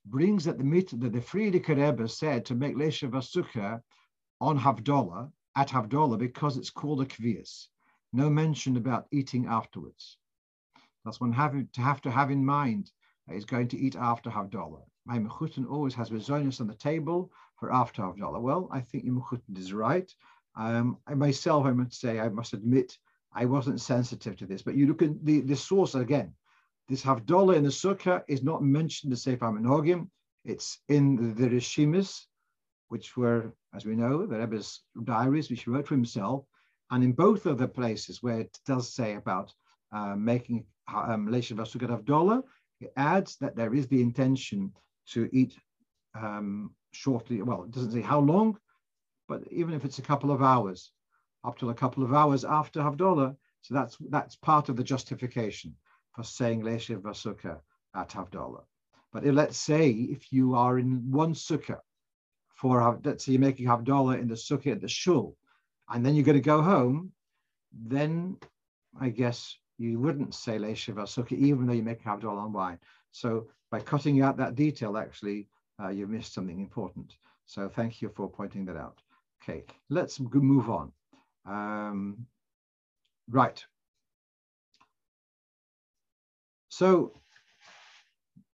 [0.10, 0.64] brings that the
[0.98, 3.82] that the Frierdiker Rebbe said to make Lesha Vasuka
[4.42, 7.68] on Havdalah at Havdalah because it's called a kvias.
[8.14, 10.18] No mention about eating afterwards.
[11.06, 12.92] That's one having to have to have in mind
[13.28, 14.84] that he's going to eat after Havdalah.
[15.06, 18.42] My Mechutin always has mezoinus on the table for after Havdalah.
[18.42, 20.12] Well, I think Mechutin is right.
[20.56, 22.98] Um, I myself, I must say, I must admit,
[23.34, 24.62] I wasn't sensitive to this.
[24.62, 26.34] But you look at the, the source again.
[26.90, 30.10] This Havdalah in the Sukkah is not mentioned in Sefer Minhagim.
[30.44, 32.26] It's in the, Rishimis,
[32.88, 36.46] which were, as we know, the Rebbe's diaries, which he wrote for himself.
[36.90, 39.54] And in both of the places where it does say about
[39.92, 42.42] uh, making um, Leisha Vasukat Havdalah,
[42.82, 44.74] it adds that there is the intention
[45.10, 45.56] to eat
[46.16, 47.44] um, shortly.
[47.44, 48.58] Well, it doesn't say how long,
[49.28, 50.92] but even if it's a couple of hours,
[51.44, 55.76] up to a couple of hours after Havdalah, so that's that's part of the justification
[56.14, 57.60] for saying Leisha Vasuka
[57.96, 58.64] at Havdalah.
[59.12, 61.80] But if, let's say if you are in one sukkah
[62.56, 65.36] for, let's say you're making Havdalah in the sukkah at the shul,
[65.90, 67.12] and then you're going to go home,
[67.74, 68.38] then
[69.00, 72.80] I guess you wouldn't say Leisha Vasuka, even though you make Havdalah on wine.
[73.12, 75.48] So by cutting out that detail, actually,
[75.82, 77.16] uh, you missed something important.
[77.46, 79.02] So thank you for pointing that out.
[79.42, 80.92] Okay, let's move on.
[81.46, 82.26] Um,
[83.30, 83.64] right.
[86.80, 87.12] So,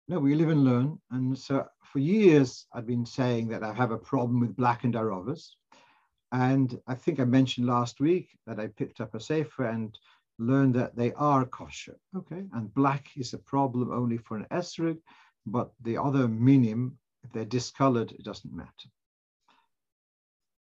[0.07, 0.97] no, we live and learn.
[1.11, 5.49] And so for years, I've been saying that I have a problem with blackened arovas.
[6.31, 9.95] And I think I mentioned last week that I picked up a sefer and
[10.39, 11.99] learned that they are kosher.
[12.17, 14.97] Okay, and black is a problem only for an esrog,
[15.45, 18.89] but the other minim, if they're discolored, it doesn't matter.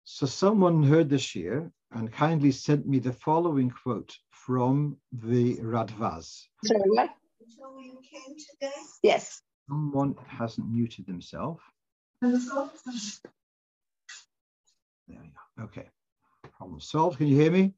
[0.03, 6.43] So someone heard this year and kindly sent me the following quote from the Radvaz.
[6.63, 7.09] Sorry, what?
[9.03, 9.41] Yes.
[9.69, 11.61] Someone hasn't muted themselves.
[12.21, 12.31] There
[15.09, 15.63] we go.
[15.63, 15.87] Okay.
[16.57, 17.17] Problem solved.
[17.17, 17.73] Can you hear me?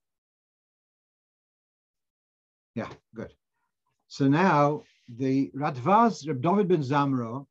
[2.76, 3.34] Yeah, good.
[4.08, 4.84] So now
[5.18, 7.46] the Radvaz, Reb David ben Zamro,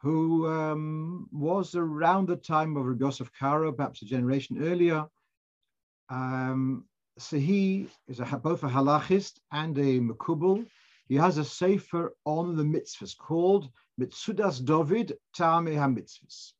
[0.00, 5.06] who um, was around the time of Rabbi Yosef Karo, perhaps a generation earlier.
[6.08, 6.84] Um,
[7.18, 10.66] so he is a, both a halachist and a makubal.
[11.08, 16.52] He has a sefer on the mitzvahs called Mitzudas David Tame HaMitzvahs.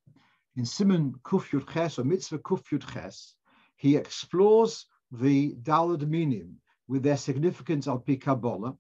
[0.57, 3.35] In Simon Kuf Yud Ches or Mitzvah Kuf Yud Ches,
[3.77, 8.77] he explores the Dalad Minim with their significance al Pi Kabbalah.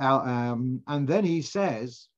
[0.00, 2.08] Uh, um, and then he says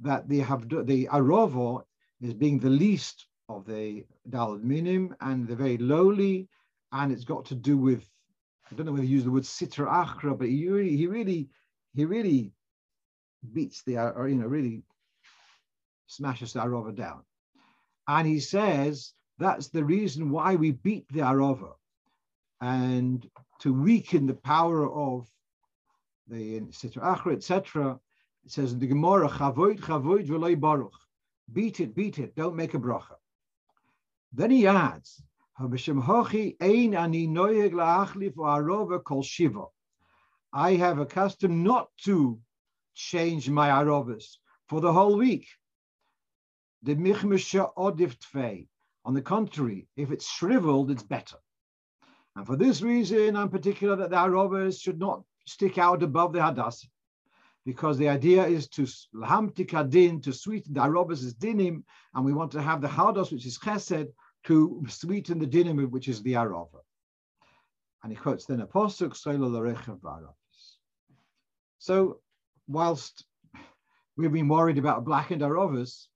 [0.00, 1.82] that the have the arovo
[2.20, 6.48] is being the least of the dalad minim and the very lowly,
[6.92, 8.08] and it's got to do with
[8.70, 11.48] I don't know whether he used the word sitra achra, but he really he really
[11.94, 12.52] he really
[13.52, 14.82] beats the uh, or you know really
[16.06, 17.22] smashes the arova down,
[18.08, 21.72] and he says that's the reason why we beat the arova,
[22.60, 23.28] and
[23.60, 25.28] to weaken the power of
[26.28, 27.98] the sitra achra etc
[28.44, 30.92] it says in the Gemara, Chavoid, Chavoid, V'loi Baruch.
[31.52, 33.16] Beat it, beat it, don't make a bracha.
[34.32, 35.22] Then he adds,
[35.58, 39.64] Hochi ein ani noyeg la'achlif arova kol shiva.
[40.56, 42.38] I have a custom not to
[42.94, 44.36] change my arovas
[44.68, 45.48] for the whole week.
[46.84, 48.68] The michmisha odif.
[49.04, 51.38] On the contrary, if it's shriveled, it's better.
[52.36, 56.40] And for this reason, I'm particular that the arovas should not stick out above the
[56.40, 56.86] hadassah
[57.66, 61.82] because the idea is to lahamtika din, to sweeten the arobas is dinim,
[62.14, 64.12] and we want to have the hardos, which is chesed,
[64.44, 66.80] to sweeten the dinim, which is the arova.
[68.04, 69.16] And he quotes then a posuk,
[71.84, 72.20] So
[72.66, 73.26] whilst
[74.16, 76.06] we've been worried about blackened arovas,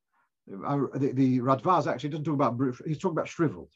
[0.66, 3.70] uh, the, the Radvaz actually doesn't talk about, he's talking about shriveled.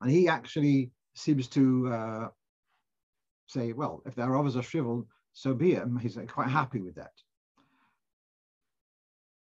[0.00, 2.28] And he actually seems to uh,
[3.46, 5.84] say, well, if the arovas are shriveled, so be it.
[5.84, 7.12] And He's quite happy with that.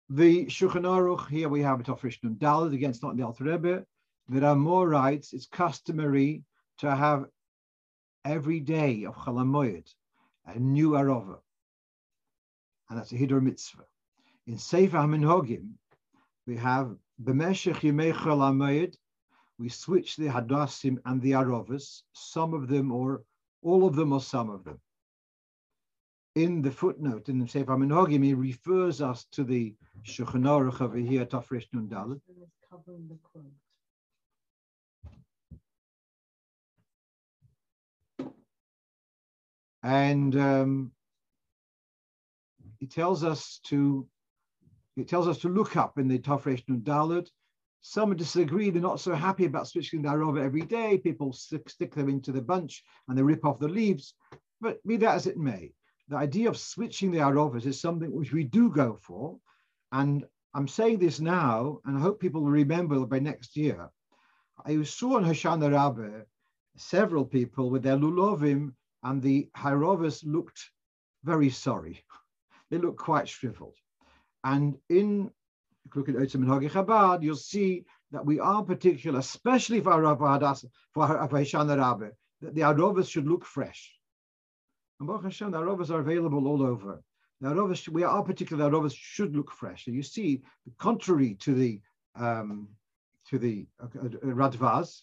[0.09, 3.85] The Shulchan Aruch, here we have it off Rishon Dalad against not the Alter Rebbe.
[4.27, 5.31] There are more rights.
[5.31, 6.43] It's customary
[6.79, 7.27] to have
[8.25, 9.87] every day of Chalamoyed
[10.47, 11.37] a new Arova.
[12.89, 13.85] And that's a Hiddur Mitzvah.
[14.47, 15.73] In Sefer HaMinhogim,
[16.45, 18.95] we have B'meshech Yimei Chalamoyed,
[19.59, 23.23] we switch the Hadassim and the Arovas, some of them or
[23.61, 24.79] all of them or some of them
[26.37, 29.73] in the footnote in the Sefer Minhagim, he refers us to the
[30.05, 32.21] Shulchan Aruch over here, Tafresh Nun.
[39.83, 40.91] And um,
[42.79, 44.07] he tells us to
[44.95, 47.29] he tells us to look up in the Tafresh Dalit.
[47.81, 50.97] Some disagree, they're not so happy about switching the Arava every day.
[50.97, 54.15] People stick, stick them into the bunch and they rip off the leaves.
[54.59, 55.71] But be that as it may,
[56.09, 59.37] the idea of switching the Aravas is something which we do go for.
[59.91, 60.25] And
[60.55, 63.89] I'm saying this now, and I hope people will remember by next year.
[64.65, 66.23] I saw in Hoshana Rabbah
[66.75, 68.73] several people with their lulovim,
[69.07, 70.59] and the Harovas looked
[71.23, 72.03] very sorry.
[72.69, 73.77] They looked quite shriveled.
[74.43, 75.31] And in
[75.95, 80.65] look at Otzar Minhagei Chabad, you'll see that we are particular, especially for Rav Hadas,
[80.93, 82.09] for Hoshana Rabbah,
[82.41, 83.81] that the Arovas should look fresh.
[84.99, 87.01] And Baruch Hashem, the Arovas are available all over
[87.41, 89.87] the Arovas, we are particular the Arovas should look fresh.
[89.87, 90.41] And you see,
[90.77, 91.81] contrary to the
[92.15, 92.69] um,
[93.29, 95.01] to the uh, Radvaz,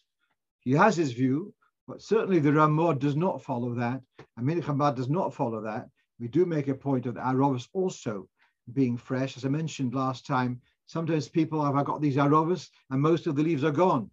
[0.61, 1.55] he has his view,
[1.87, 4.01] but certainly the Ramod does not follow that.
[4.37, 5.89] And Chabad does not follow that.
[6.19, 8.29] We do make a point of the Arovas also
[8.73, 9.37] being fresh.
[9.37, 13.43] As I mentioned last time, sometimes people have got these Arovas and most of the
[13.43, 14.11] leaves are gone,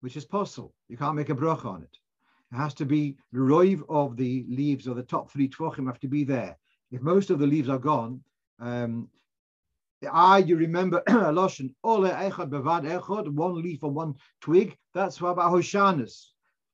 [0.00, 0.74] which is possible.
[0.88, 1.96] You can't make a brach on it.
[2.52, 6.00] It has to be the roiv of the leaves or the top three tvachim have
[6.00, 6.56] to be there
[6.94, 8.22] if most of the leaves are gone,
[8.60, 9.08] um,
[10.00, 15.52] you remember Loshen, Ole Echad Bevad Echad, one leaf or one twig, that's what about
[15.52, 16.26] Hoshanas.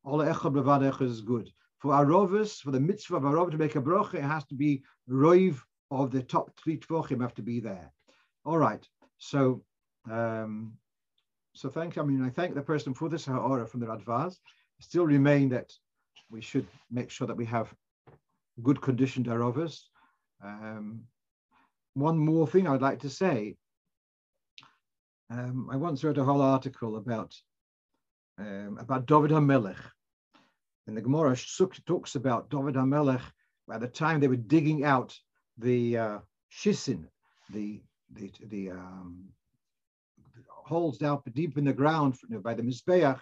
[0.04, 1.50] Ole Echad Echad is good.
[1.78, 4.82] For Arovis, for the mitzvah of Arov to make a brocha, it has to be
[5.08, 7.90] Roiv of the top three tvachim have to be there.
[8.44, 8.86] All right,
[9.18, 9.62] so
[10.10, 10.74] um,
[11.54, 14.36] so thank I mean I thank the person for this ha'ara from the Radvaz.
[14.80, 15.70] Still remain that
[16.30, 17.72] we should make sure that we have
[18.62, 19.80] good conditioned arovas
[20.42, 21.02] um,
[21.94, 23.56] one more thing I'd like to say.
[25.30, 27.34] Um, I once wrote a whole article about
[28.40, 29.76] um, about David HaMelech.
[30.86, 31.36] And the Gemara
[31.86, 33.22] talks about David HaMelech
[33.72, 35.16] at the time they were digging out
[35.58, 36.18] the uh,
[36.50, 37.06] shisin,
[37.50, 37.80] the
[38.12, 39.24] the, the um,
[40.48, 43.20] holes down deep in the ground by the Mizbeach,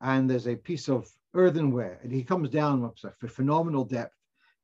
[0.00, 4.16] and there's a piece of earthenware, and he comes down for phenomenal depth,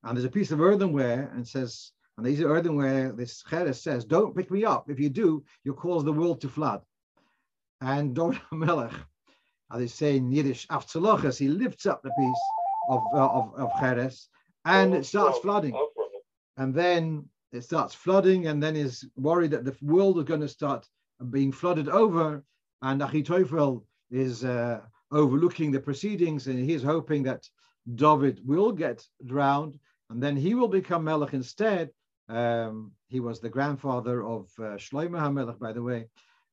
[0.03, 4.05] and there's a piece of earthenware and says, and these are earthenware, this Cheres says,
[4.05, 4.91] don't pick me up.
[4.91, 6.81] If you do, you'll cause the world to flood.
[7.81, 8.93] And David Melech,
[9.73, 12.43] as they say in Yiddish, Aftzalochas, he lifts up the piece
[12.89, 14.29] of, uh, of, of Cheres
[14.65, 15.77] and it starts flooding.
[16.57, 20.49] And then it starts flooding, and then is worried that the world is going to
[20.49, 20.87] start
[21.31, 22.43] being flooded over.
[22.83, 24.81] And Achitophel is uh,
[25.13, 27.47] overlooking the proceedings, and he's hoping that
[27.95, 29.79] David will get drowned
[30.11, 31.91] and then he will become Melech instead.
[32.29, 36.07] Um, he was the grandfather of uh, Shlomo HaMelech, by the way.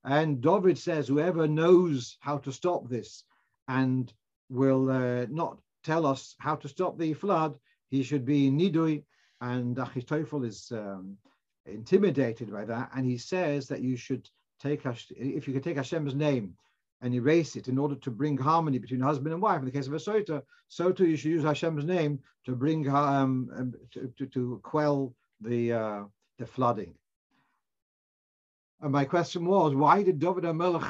[0.06, 3.24] And David says, whoever knows how to stop this
[3.68, 4.12] and
[4.50, 7.58] will uh, not tell us how to stop the flood,
[7.90, 9.04] he should be Nidui.
[9.42, 11.18] And Achitophel is um,
[11.66, 12.92] intimidated by that.
[12.96, 14.30] And he says that you should
[14.62, 16.56] take, if you could take Hashem's name
[17.02, 19.60] and erase it in order to bring harmony between husband and wife.
[19.60, 22.90] In the case of a sota, so too you should use Hashem's name to bring
[22.90, 26.04] um, um, to, to, to quell the uh,
[26.40, 26.96] the flooding.
[28.84, 30.84] And my question was, why did David Melech?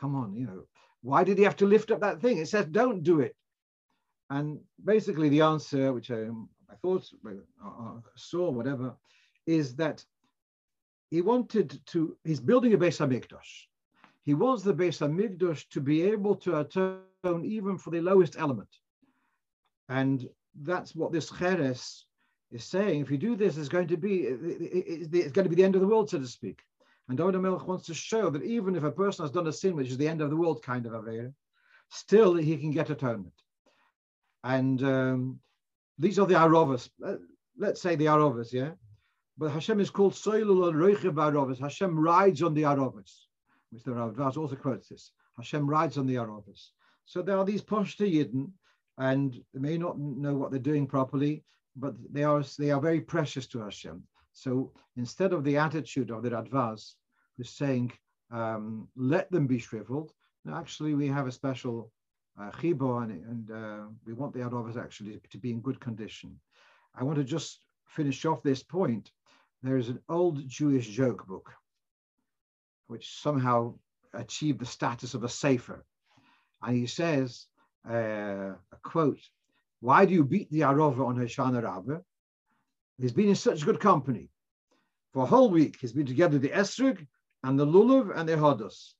[0.00, 0.62] come on, you know,
[1.02, 2.38] why did he have to lift up that thing?
[2.38, 3.36] It says, don't do it.
[4.30, 6.28] And basically, the answer, which I,
[6.70, 8.94] I thought uh, uh, saw, whatever,
[9.46, 10.02] is that
[11.10, 12.16] he wanted to.
[12.24, 13.66] He's building a Beis Hamikdash
[14.24, 17.02] he wants the Beis Hamikdash to be able to atone
[17.44, 18.68] even for the lowest element.
[19.88, 20.28] And
[20.62, 22.06] that's what this Cheres
[22.52, 23.00] is saying.
[23.00, 25.80] If you do this, it's going to be it's going to be the end of
[25.80, 26.60] the world, so to speak.
[27.12, 29.76] And David Melech wants to show that even if a person has done a sin,
[29.76, 31.30] which is the end of the world kind of affair,
[31.90, 33.34] still he can get atonement.
[34.44, 35.40] And um,
[35.98, 36.88] these are the Arovas.
[37.58, 38.70] Let's say the Arovas, yeah?
[39.36, 41.60] But Hashem is called Soilul Roichev Arovas.
[41.60, 43.12] Hashem rides on the Arovas
[43.72, 45.12] which the Rav also quotes this.
[45.36, 46.68] Hashem rides on the Arovas.
[47.06, 48.50] So there are these Poshta Yidden,
[48.98, 51.44] and they may not know what they're doing properly,
[51.74, 54.02] but they are they are very precious to Hashem.
[54.34, 56.94] So instead of the attitude of the Radvaz,
[57.36, 57.92] who's saying,
[58.30, 60.12] um, let them be shriveled,
[60.50, 61.92] actually we have a special
[62.40, 66.38] uh, and, and uh, we want the Arovas actually to be in good condition.
[66.94, 69.10] I want to just finish off this point.
[69.62, 71.52] There is an old Jewish joke book
[72.86, 73.74] which somehow
[74.12, 75.84] achieved the status of a sefer.
[76.62, 77.46] And he says,
[77.88, 79.20] uh, a quote,
[79.80, 82.00] why do you beat the Arova on Hoshana Rabbah?
[82.98, 84.28] He's been in such good company.
[85.12, 87.06] For a whole week, he's been together with the Esrog
[87.44, 88.92] and the Lulav and the Hodos.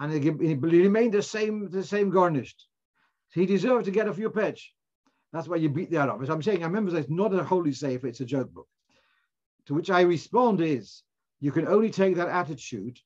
[0.00, 2.66] And he, remained the same, the same garnished.
[3.32, 4.72] He deserved to get a few pitch.
[5.32, 6.22] That's why you beat the Arab.
[6.22, 8.68] As I'm saying, I remember that it's not a holy sefer, it's a joke book.
[9.66, 11.02] To which I respond is,
[11.40, 12.98] you can only take that attitude,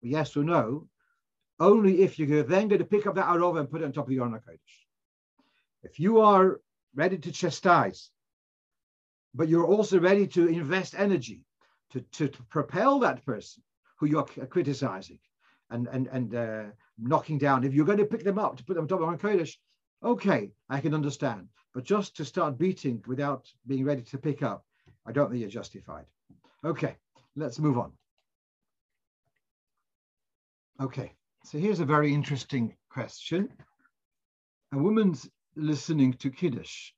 [0.00, 0.88] yes or no,
[1.58, 4.04] only if you're then going to pick up that Arava and put it on top
[4.04, 4.58] of the Kodesh.
[5.82, 6.60] If you are
[6.94, 8.10] ready to chastise,
[9.34, 11.42] but you're also ready to invest energy
[11.90, 13.62] to, to, to propel that person
[13.98, 15.18] who you're criticizing
[15.70, 16.64] and, and, and uh,
[16.98, 19.06] knocking down, if you're going to pick them up to put them on top of
[19.06, 19.56] Aron Kodesh,
[20.02, 21.48] okay, I can understand.
[21.74, 24.64] But just to start beating without being ready to pick up,
[25.06, 26.06] I don't think you're justified.
[26.64, 26.96] Okay,
[27.36, 27.92] let's move on.
[30.80, 31.12] Okay,
[31.44, 33.48] so here's a very interesting question.
[34.72, 36.92] A woman's listening to Kiddush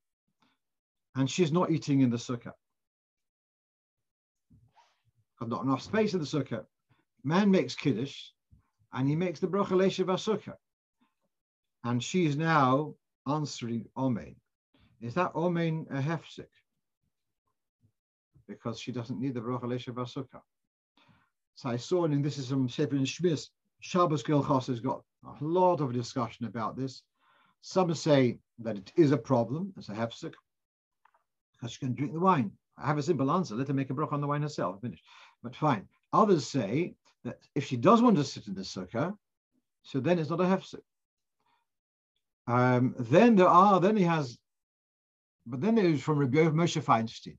[1.16, 2.53] and she's not eating in the sukkah.
[5.43, 6.64] Got not enough space in the sukkah.
[7.24, 8.28] Man makes Kiddush
[8.93, 10.55] and he makes the bracha leishav sukkah.
[11.82, 12.95] And she's now
[13.26, 14.36] answering Omein.
[15.01, 16.47] Is that Omein a hefsik?
[18.47, 20.43] Because she doesn't need the bracha leishav sukkah.
[21.57, 23.49] So I saw, and this is from Sefer Schmiss,
[23.80, 27.03] Shabbos Gilchos has got a lot of discussion about this.
[27.62, 30.34] Some say that it is a problem, it's a hefsek,
[31.53, 32.53] because she can drink the wine.
[32.78, 33.55] I have a simple answer.
[33.55, 34.80] Let her make a broch on the wine herself.
[34.80, 35.03] Finish.
[35.43, 35.88] But fine.
[36.12, 39.16] Others say that if she does want to sit in the sukkah,
[39.82, 40.82] so then it's not a hefsek.
[42.47, 44.38] Um, then there are, then he has,
[45.47, 47.38] but then there is from Rabbi Moshe Feinstein,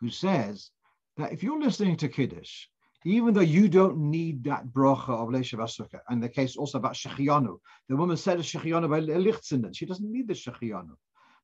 [0.00, 0.70] who says
[1.16, 2.66] that if you're listening to Kiddush,
[3.04, 6.94] even though you don't need that brocha of Leishav Asukah, and the case also about
[6.94, 10.96] Shechianu, the woman said Shechianu by Lichtzinen, she doesn't need the Shechianu.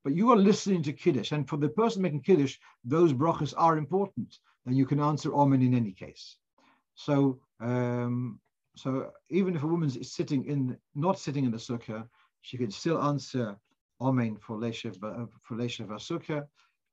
[0.03, 3.76] But you are listening to Kiddush, and for the person making Kiddush, those brachas are
[3.76, 6.36] important, then you can answer Omen in any case.
[6.94, 8.40] So, um,
[8.76, 12.06] so even if a woman is sitting in, not sitting in the sukkah,
[12.42, 13.56] she can still answer
[14.00, 14.98] Omen for Leishav
[15.42, 16.46] for Leishav Asukah.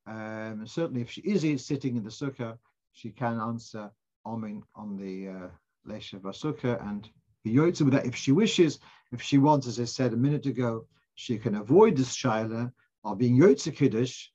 [0.05, 2.57] Um, certainly, if she is sitting in the sukkah,
[2.93, 3.91] she can answer
[4.26, 5.47] Amen on the uh,
[5.88, 7.09] Vasuka and
[7.45, 8.80] Yotze with that if she wishes.
[9.11, 12.72] If she wants, as I said a minute ago, she can avoid this shaila
[13.03, 14.28] of being Yotze Kiddush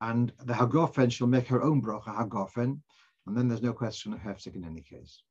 [0.00, 2.80] and the Hagofen, she'll make her own bracha Hagofen,
[3.26, 5.22] and then there's no question of Hefzik in any case.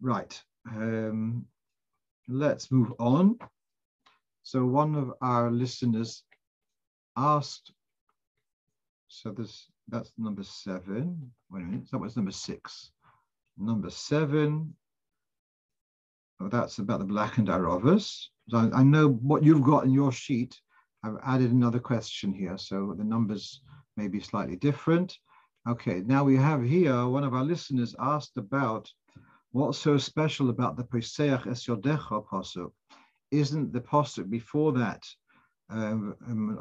[0.00, 0.40] Right.
[0.70, 1.46] Um,
[2.28, 3.38] let's move on.
[4.42, 6.24] So one of our listeners
[7.16, 7.72] asked,
[9.08, 11.30] so this that's number seven.
[11.50, 12.90] Wait a minute, that was number six.
[13.56, 14.74] Number seven,
[16.40, 18.26] oh, that's about the blackened arovas.
[18.48, 20.58] So I, I know what you've got in your sheet.
[21.04, 23.60] I've added another question here, so the numbers
[23.98, 25.18] may be slightly different.
[25.68, 28.90] Okay, now we have here, one of our listeners asked about
[29.52, 32.72] what's so special about the Peseach Es Yodecha pasuk.
[33.30, 35.02] Isn't the pasuk before that
[35.68, 36.58] um, um,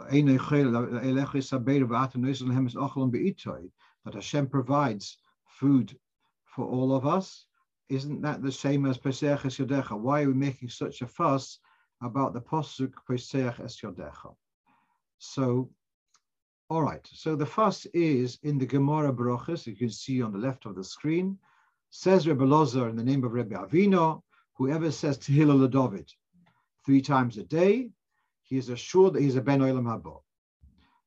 [4.06, 5.18] that Hashem provides
[5.48, 5.98] food
[6.44, 7.46] for all of us.
[7.88, 9.98] Isn't that the same as Pesach Es Yodecha?
[9.98, 11.60] Why are we making such a fuss
[12.04, 14.36] about the Pasuk Pesach Es Yodecha?
[15.18, 15.70] So,
[16.70, 17.08] all right.
[17.12, 20.76] So the fuss is in the Gemara Brochus, you can see on the left of
[20.76, 21.38] the screen.
[21.90, 24.22] Says Rebbe Lozer in the name of Rebbe Avino,
[24.56, 26.12] whoever says Tehillah David
[26.86, 27.90] three times a day,
[28.42, 30.22] he is assured that he's a Ben Olam Haba.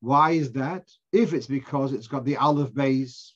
[0.00, 0.88] Why is that?
[1.12, 3.34] If it's because it's got the Aleph base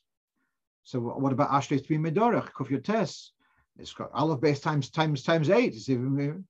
[0.90, 3.30] so what about Ashrei Temimei Derech, Kuf Tes?
[3.78, 5.74] It's got Aleph base times times times eight.
[5.74, 6.44] It's even,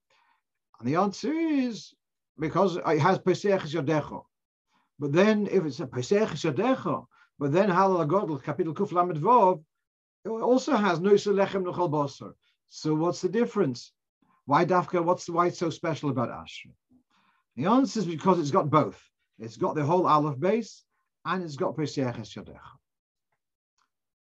[0.80, 1.92] and the answer is
[2.38, 4.24] because it has Pesach Yodecho.
[4.98, 7.06] But then if it's a Pesach Yodecho,
[7.38, 9.62] but then Halal Godel, capital Kuf Lamed Vov,
[10.24, 12.32] it also has Noisa Lechem Nochal Basar.
[12.68, 13.92] So what's the difference?
[14.46, 15.04] Why Dafka?
[15.04, 16.70] What's why it's so special about Asher?
[17.56, 19.02] The answer is because it's got both.
[19.38, 20.82] It's got the whole Aleph base
[21.24, 22.58] and it's got Pesach Yodecho.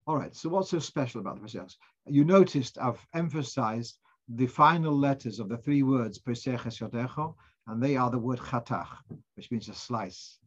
[0.08, 1.70] All right, so what's so special about the Pesach?
[2.08, 4.00] You noticed I've emphasized
[4.36, 7.36] the final letters of the three words Pesach Yodecho,
[7.68, 8.88] and they are the word chatach,
[9.36, 10.38] which means a slice.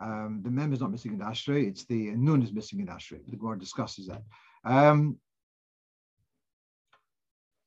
[0.00, 3.24] Um, the mem is not missing in ashrei, it's the nun is missing in ashrei.
[3.28, 4.22] The Gemara discusses that.
[4.64, 5.18] Um,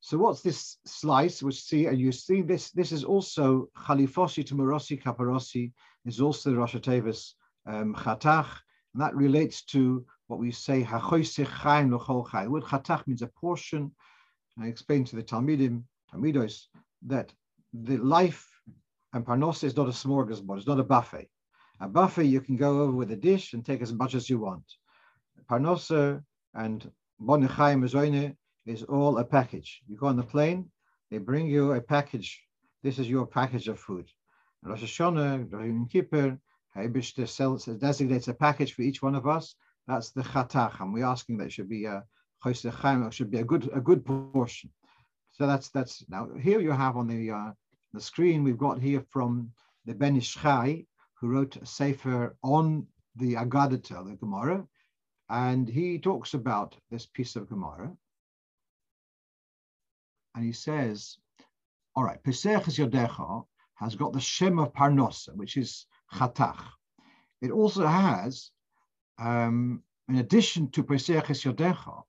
[0.00, 1.42] so what's this slice?
[1.42, 2.70] Which see, and you see this.
[2.72, 5.72] This is also chalifosi to morosi kaparosi
[6.04, 7.32] is also the Rosh Tevis
[7.66, 8.48] um, chatach,
[8.92, 12.44] and that relates to what we say, hachoisich chaim lochol chai.
[12.44, 13.92] The word chatach means a portion.
[14.60, 16.66] I explained to the Talmidim, Talmidos,
[17.02, 17.32] that
[17.72, 18.48] the life
[19.12, 21.28] and parnos is not a smorgasbord, it's not a buffet.
[21.80, 24.38] A buffet, you can go over with a dish and take as much as you
[24.38, 24.64] want.
[25.50, 26.22] Parnosa
[26.54, 26.90] and
[27.20, 29.82] bonechai mezoine is all a package.
[29.88, 30.70] You go on the plane,
[31.10, 32.40] they bring you a package.
[32.82, 34.08] This is your package of food.
[34.62, 36.38] Rosh Hashanah, Yom Kippur,
[36.76, 37.14] Habish
[37.80, 39.54] designates a package for each one of us.
[39.86, 42.04] That's the chatach, and we're asking that it should be a
[42.52, 44.70] should be a good a good portion.
[45.32, 47.52] So that's that's now here you have on the uh,
[47.92, 49.52] the screen we've got here from
[49.86, 50.84] the Ben Ish Chai,
[51.20, 52.86] who wrote a sefer on
[53.16, 54.66] the Agadah, the Gemara,
[55.28, 57.92] and he talks about this piece of Gemara,
[60.34, 61.16] and he says,
[61.94, 63.44] all right, Pesach Yodecha
[63.76, 66.62] has got the Shem of Parnosa, which is Chatach.
[67.40, 68.50] It also has,
[69.18, 72.02] um, in addition to Pesach Yodecha,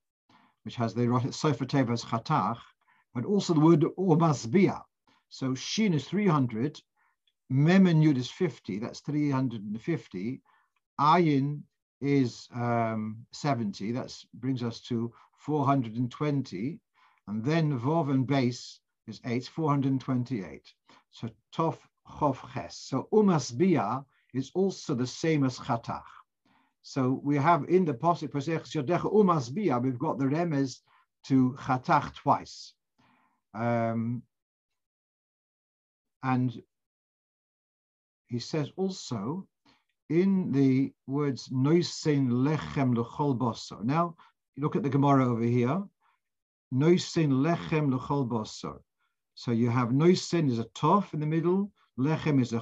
[0.65, 2.57] which has the Sefer Tevas Chatach,
[3.13, 4.81] but also the word Umasbia.
[5.29, 6.81] So Shin is 300,
[7.49, 10.41] Mem and Yud is 50, that's 350.
[10.99, 11.61] Ayin
[12.01, 16.79] is um, 70, that brings us to 420.
[17.27, 20.73] And then Vov and Base is 8, 428.
[21.11, 22.77] So Tov Chov Ches.
[22.77, 26.03] So Umasbia is also the same as Chatach.
[26.87, 29.11] So we have in the Posik Pesach Yodecha
[29.81, 30.81] we've got the Remez
[31.23, 32.73] to Chatach twice.
[33.55, 34.21] Um,
[36.21, 36.61] and
[38.27, 39.47] he says also
[40.11, 43.83] in the words noisin lechem lechol bosor.
[43.83, 44.15] Now,
[44.55, 45.83] look at the Gemara over here.
[46.71, 48.77] Noisin lechem lechol bosor.
[49.33, 52.59] So you have noisin is a tof in the middle, lechem is a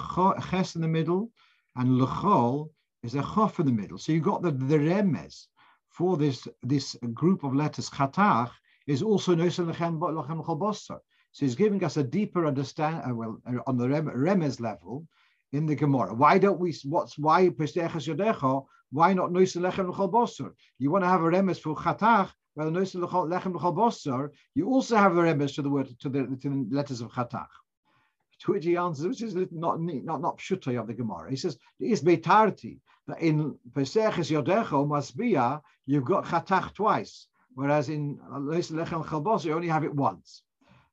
[0.49, 1.29] ches in the middle,
[1.75, 2.69] and lechol
[3.03, 3.97] is a chof in the middle.
[3.97, 5.47] So you've got the, the remes
[5.89, 8.51] for this, this group of letters chatach
[8.87, 10.99] is also noisin lechem lechol bosor.
[11.33, 15.07] So he's giving us a deeper understand, uh, well, uh, on the Remes level
[15.51, 16.13] in the Gemara.
[16.13, 21.21] Why don't we, what's, why Yodecho, why not Nois Lechem L'chol You want to have
[21.21, 25.63] a Remes for Chatach, well, Nois Lechem L'chol Bosor, you also have a Remes to
[25.63, 27.47] the word, to the, to the letters of Chatach.
[28.43, 31.29] To which he answers, which is not not not pshuta of the Gemara.
[31.29, 32.79] He says, "Is betarti
[33.19, 39.69] in Pesachas Yodecho Masbia you've got Chatach twice, whereas in Lechem L'chol Bosor you only
[39.69, 40.43] have it once."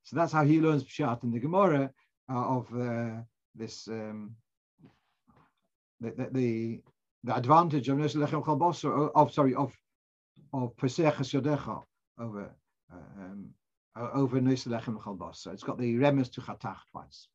[0.05, 1.90] So that's how he learns Pshat in the Gemara
[2.28, 3.22] uh, of uh,
[3.57, 4.36] this um,
[6.01, 6.80] the, the,
[7.24, 9.76] the advantage of Nes Lechem Chalbosar of sorry of
[10.53, 11.82] of Peseches Yodecha
[12.18, 12.55] over
[12.92, 13.51] uh, um,
[13.96, 15.53] over Nes Lechem Chalbosar.
[15.53, 17.26] It's got the remes to Chatach twice.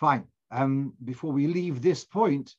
[0.00, 0.24] Fine.
[0.50, 2.56] Um, before we leave this point,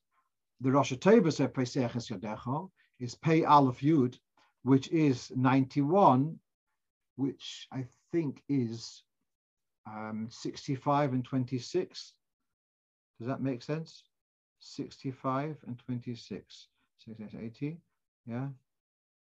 [0.61, 2.69] the Rosh Hashanah of Peseches Yodecha
[2.99, 4.15] is Pei Aleph Yud,
[4.61, 6.37] which is 91,
[7.15, 9.01] which I think is
[9.87, 12.13] um, 65 and 26.
[13.17, 14.03] Does that make sense?
[14.59, 16.67] 65 and 26.
[16.99, 17.77] So 80,
[18.27, 18.49] yeah.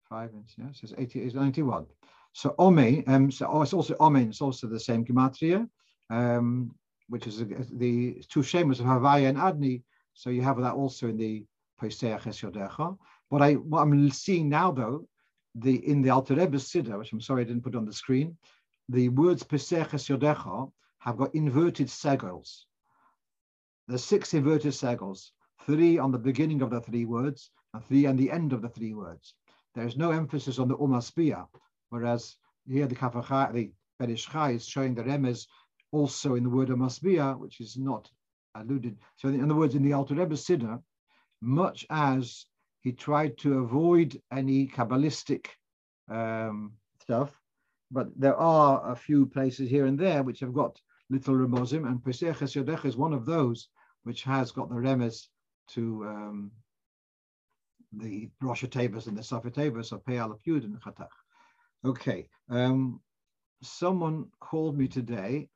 [0.08, 1.86] Five and yeah, says 80 is 91.
[2.32, 5.68] So Ome, um, so oh, it's also Omen, it's also the same gematria,
[6.11, 6.74] um,
[7.11, 9.82] which is the two shemas of Havaya and Adni.
[10.14, 11.44] So you have that also in the
[11.80, 12.96] Poiseach Yodecha.
[13.28, 15.06] What I what I'm seeing now though,
[15.54, 18.36] the in the Alter Rebbe Siddur, which I'm sorry I didn't put on the screen,
[18.88, 22.66] the words Peseches Yodecha have got inverted segels.
[23.88, 25.32] There's six inverted segels,
[25.66, 28.68] three on the beginning of the three words and three on the end of the
[28.68, 29.34] three words.
[29.74, 31.46] There's no emphasis on the umaspia,
[31.88, 32.36] whereas
[32.68, 35.46] here the Kafachai, the Ben Ish Chai is showing the remes
[35.93, 38.11] also in the word umaspia, which is not
[38.55, 38.99] alluded.
[39.16, 40.82] So in other words, in the Alter Rebbe Siddur,
[41.41, 42.47] much as
[42.82, 45.47] he tried to avoid any Kabbalistic
[46.09, 47.30] um, stuff,
[47.91, 52.03] but there are a few places here and there which have got little remozim, and
[52.05, 53.68] Peseches Yodech is one of those
[54.05, 55.26] which has got the remes
[55.68, 56.51] to um,
[57.93, 61.09] the Rosh Tevas and the Sefer Tevas of Pei Aleph Yud and Chatach.
[61.84, 63.01] Okay, um,
[63.62, 65.49] someone called me today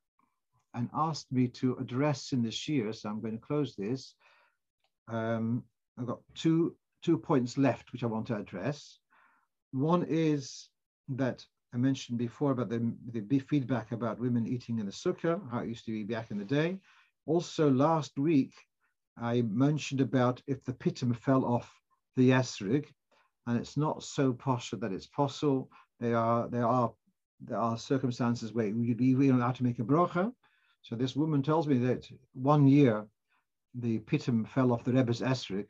[0.75, 4.15] and asked me to address in this year, so I'm going to close this.
[5.09, 5.65] Um,
[5.99, 8.99] I've got two two points left which I want to address.
[9.73, 10.71] One is
[11.09, 11.45] that
[11.75, 15.69] I mentioned before about the, the feedback about women eating in the sukkah, how it
[15.69, 16.79] used to be back in the day.
[17.27, 18.55] Also, last week,
[19.21, 21.71] I mentioned about if the pitum fell off
[22.17, 22.87] the esrig,
[23.47, 25.71] and it's not so posh that it's possible.
[26.01, 26.93] There are there are
[27.41, 30.33] there are circumstances where be even allowed to make a bracha.
[30.85, 33.07] So this woman tells me that one year
[33.75, 35.67] the pitum fell off the Rebbe's esrig,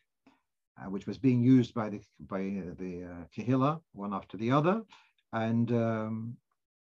[0.76, 4.82] uh, which was being used by the by uh, the uh, one after the other,
[5.32, 6.36] and um,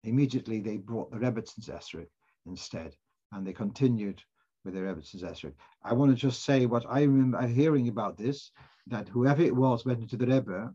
[0.05, 2.09] immediately they brought the Rebbitzins Esrik
[2.47, 2.97] instead,
[3.33, 4.22] and they continued
[4.64, 5.53] with the Rebbitzins Esrik.
[5.85, 8.51] I want to just say what I remember hearing about this,
[8.87, 10.72] that whoever it was went into the Rebbe,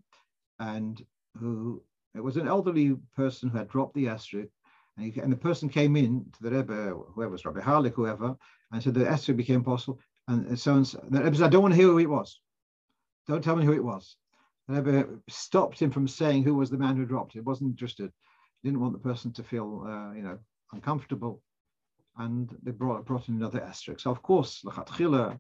[0.60, 1.04] and
[1.40, 1.82] who
[2.14, 4.50] it was an elderly person who had dropped the Esrik,
[4.98, 8.36] and, he, and, the person came in to the Rebbe, whoever was Rabbi Harlik, whoever,
[8.72, 10.00] and said the Esrik became possible.
[10.28, 11.04] And so and so.
[11.10, 12.40] The Rebbe said, I don't want to hear who it was.
[13.28, 14.16] Don't tell me who it was.
[14.68, 17.46] The Rebbe stopped him from saying who was the man who dropped it.
[17.46, 18.12] Wasn't interested.
[18.64, 20.40] Didn't want the person to feel, uh, you know,
[20.74, 21.42] uncomfortable.
[22.18, 24.02] And they brought, brought in another esrig.
[24.02, 25.40] So of course, lachatchila,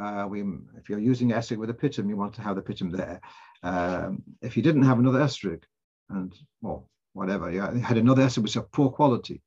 [0.00, 0.42] uh, we,
[0.76, 3.20] if you're using esrig with a pitum, you want to have the pitum there.
[3.62, 5.62] Um, if you didn't have another esrig,
[6.08, 9.42] and well, whatever, you had another esrig which is of poor quality,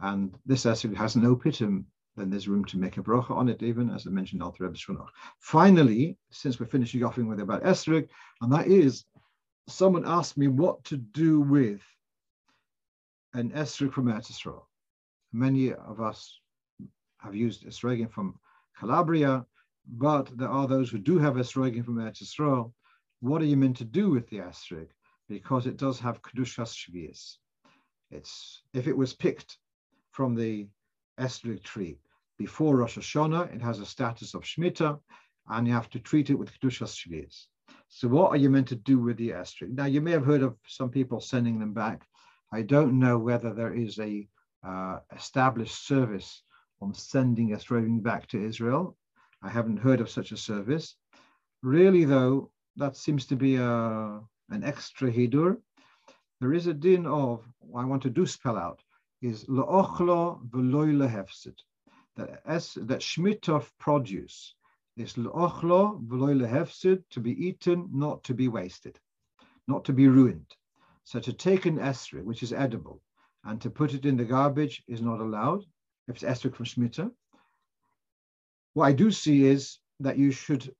[0.00, 1.84] and this esrig has no pitum,
[2.16, 5.06] then there's room to make a bracha on it, even as I mentioned, Alter Rebbe
[5.38, 8.08] Finally, since we're finishing off with about esrog,
[8.42, 9.04] and that is,
[9.68, 11.80] someone asked me what to do with
[13.34, 14.60] an esrog from Eretz
[15.32, 16.40] Many of us
[17.18, 18.38] have used esrogim from
[18.78, 19.46] Calabria,
[19.86, 22.72] but there are those who do have esrogim from Eretz
[23.20, 24.88] What are you meant to do with the esrog?
[25.28, 27.36] Because it does have kedushas shvius.
[28.10, 29.58] It's if it was picked
[30.12, 30.68] from the
[31.18, 31.98] esrog tree
[32.38, 34.98] before Rosh Hashanah, it has a status of Shemitah,
[35.48, 37.46] and you have to treat it with Kedushas Shvius.
[37.88, 39.70] So what are you meant to do with the esrog?
[39.70, 42.06] Now, you may have heard of some people sending them back.
[42.52, 44.28] I don't know whether there is a
[44.66, 46.42] uh, established service
[46.80, 48.96] on sending esrogim back to Israel.
[49.42, 50.96] I haven't heard of such a service.
[51.62, 54.20] Really, though, that seems to be a,
[54.50, 55.56] an extra hidur.
[56.40, 57.44] There is a din of,
[57.74, 58.82] I want to do spell out,
[59.22, 61.56] is la'ochlo v'loy lehefsid
[62.16, 64.54] that that Shmitov produce
[64.96, 68.98] is l'ochlo v'loy lehefsid, to be eaten, not to be wasted,
[69.68, 70.50] not to be ruined.
[71.04, 73.00] So to take an esrog, which is edible,
[73.44, 75.64] and to put it in the garbage is not allowed
[76.08, 77.10] if it's esrog from Shmita.
[78.74, 80.74] What I do see is that you should,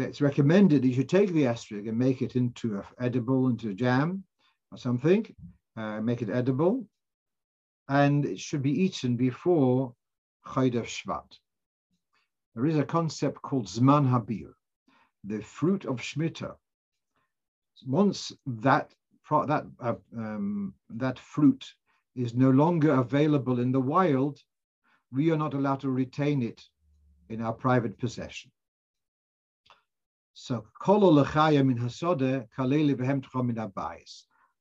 [0.00, 3.70] it's recommended that you should take the esrog and make it into a edible, into
[3.70, 4.24] a jam
[4.70, 5.26] or something,
[5.76, 6.86] uh, make it edible,
[7.88, 9.94] and it should be eaten before
[10.46, 11.38] Chodesh Shvat.
[12.54, 14.52] There is a concept called Zman Habir,
[15.24, 16.56] the fruit of Shemitah.
[17.86, 18.92] Once that
[19.30, 21.64] that uh, um, that fruit
[22.16, 24.38] is no longer available in the wild,
[25.12, 26.62] we are not allowed to retain it
[27.28, 28.50] in our private possession.
[30.40, 30.64] So,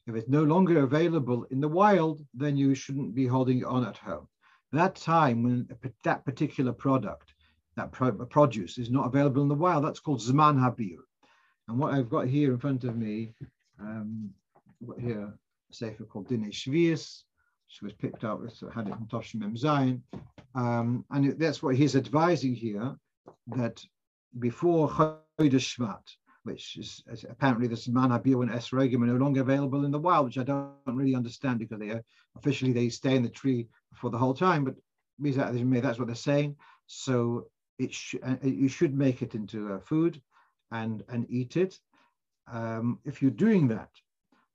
[0.08, 3.86] if it's no longer available in the wild, then you shouldn't be holding it on
[3.86, 4.28] at home
[4.72, 5.68] that time when
[6.04, 7.34] that particular product,
[7.76, 10.98] that produce is not available in the wild, that's called Zman Habir.
[11.68, 13.34] And what I've got here in front of me,
[13.80, 14.32] um,
[15.00, 15.34] here,
[15.70, 17.24] a sefer called Dine Shvius,
[17.68, 20.02] which was picked up, so had it from Toshim Mem Zion.
[20.56, 22.96] Um, and that's what he's advising here,
[23.48, 23.84] that
[24.40, 24.90] before
[25.40, 29.92] Shvat, which is, is apparently the Zman Habir and Esrogim are no longer available in
[29.92, 32.04] the wild, which I don't really understand because they are,
[32.36, 34.76] officially they stay in the tree for the whole time, but
[35.20, 36.56] that's what they're saying.
[36.88, 40.22] So it sh- uh, you should make it into a food
[40.72, 41.80] and, and eat it.
[42.52, 43.90] Um, if you're doing that,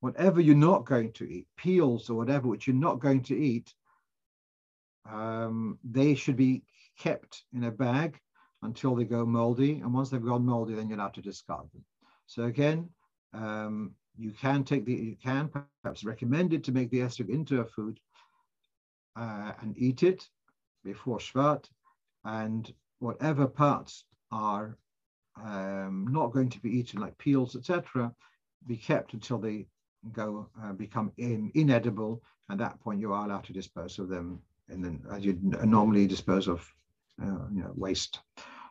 [0.00, 3.72] whatever you're not going to eat, peels or whatever which you're not going to eat,
[5.08, 6.64] um, they should be
[6.98, 8.18] kept in a bag
[8.62, 9.80] until they go moldy.
[9.80, 11.84] And once they've gone moldy, then you're allowed to discard them.
[12.26, 12.88] So again,
[13.34, 15.50] um, you can take the, you can
[15.82, 17.98] perhaps recommended to make the esrog into a food
[19.16, 20.28] uh, and eat it
[20.84, 21.64] before Shvat,
[22.24, 24.76] and whatever parts are
[25.42, 28.12] um, not going to be eaten, like peels, etc.,
[28.66, 29.66] be kept until they
[30.12, 32.22] go uh, become in, inedible.
[32.50, 36.06] At that point, you are allowed to dispose of them, and then as you normally
[36.06, 36.66] dispose of,
[37.22, 38.20] uh, you know, waste.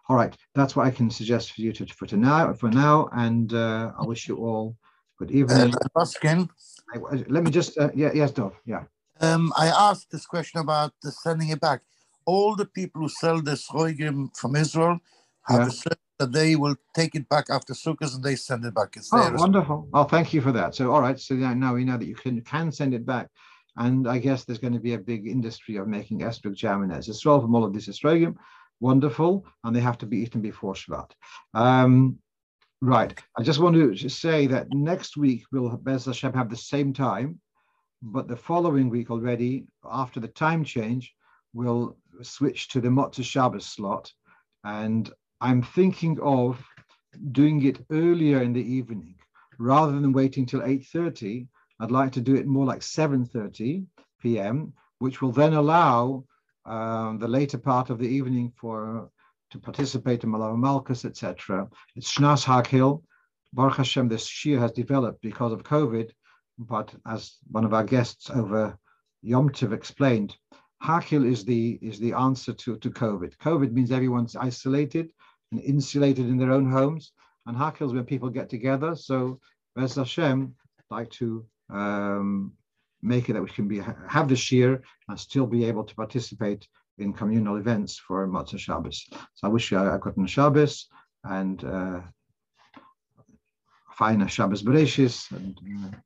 [0.10, 3.10] All right, that's what I can suggest for you to for to now for now,
[3.14, 4.76] and uh, I wish you all
[5.18, 5.74] good evening.
[5.95, 6.06] Uh,
[7.28, 8.84] let me just uh, yeah yes, Dov, yeah.
[9.22, 11.82] Um, I asked this question about the sending it back.
[12.26, 14.99] All the people who sell the schroigim from Israel
[15.47, 15.70] have yeah.
[15.70, 18.95] said that they will take it back after Sukkot and they send it back.
[18.95, 19.88] It's oh, wonderful.
[19.93, 20.76] Oh, thank you for that.
[20.76, 21.20] So, all right.
[21.20, 23.28] So now we know that you can, can send it back.
[23.78, 26.91] And I guess there's going to be a big industry of making esrog jam in
[26.91, 28.36] Israel from all of this esrogim.
[28.82, 29.45] Wonderful.
[29.63, 31.11] And they have to be eaten before Shabbat.
[31.53, 32.17] Um,
[32.82, 33.17] right.
[33.38, 36.91] I just want to just say that next week we'll, Bez Hashem, have the same
[36.91, 37.39] time
[38.01, 41.13] but the following week already, after the time change,
[41.53, 44.11] we'll switch to the Motzei Shabbos slot.
[44.63, 46.63] And I'm thinking of
[47.32, 49.15] doing it earlier in the evening
[49.59, 51.47] rather than waiting till 8.30.
[51.79, 53.86] I'd like to do it more like 7.30
[54.19, 56.25] p.m., which will then allow
[56.66, 59.09] um, the later part of the evening for
[59.51, 61.68] to participate in Malav Malkus, etc.
[61.95, 63.03] It's Shnas Hakhil.
[63.53, 66.12] Baruch Hashem, this shiur has developed because of COVID
[66.68, 68.78] but as one of our guests over
[69.22, 70.36] Yom Tov explained,
[70.84, 73.38] Hakil is the is the answer to, to COVID.
[73.38, 75.12] COVID means everyone's isolated
[75.51, 77.14] and insulated in their own homes,
[77.45, 78.95] and Hakil is when people get together.
[78.95, 79.39] So,
[79.76, 80.55] Bez Hashem,
[80.89, 82.53] like to um,
[83.02, 86.68] make it that we can be have the shir and still be able to participate
[86.97, 89.08] in communal events for Motzei Shabbos.
[89.36, 90.88] So I wish you a good Shabbos
[91.24, 92.02] and uh,
[93.93, 95.58] fine Shabbos Bereshis and.
[95.86, 95.97] Uh,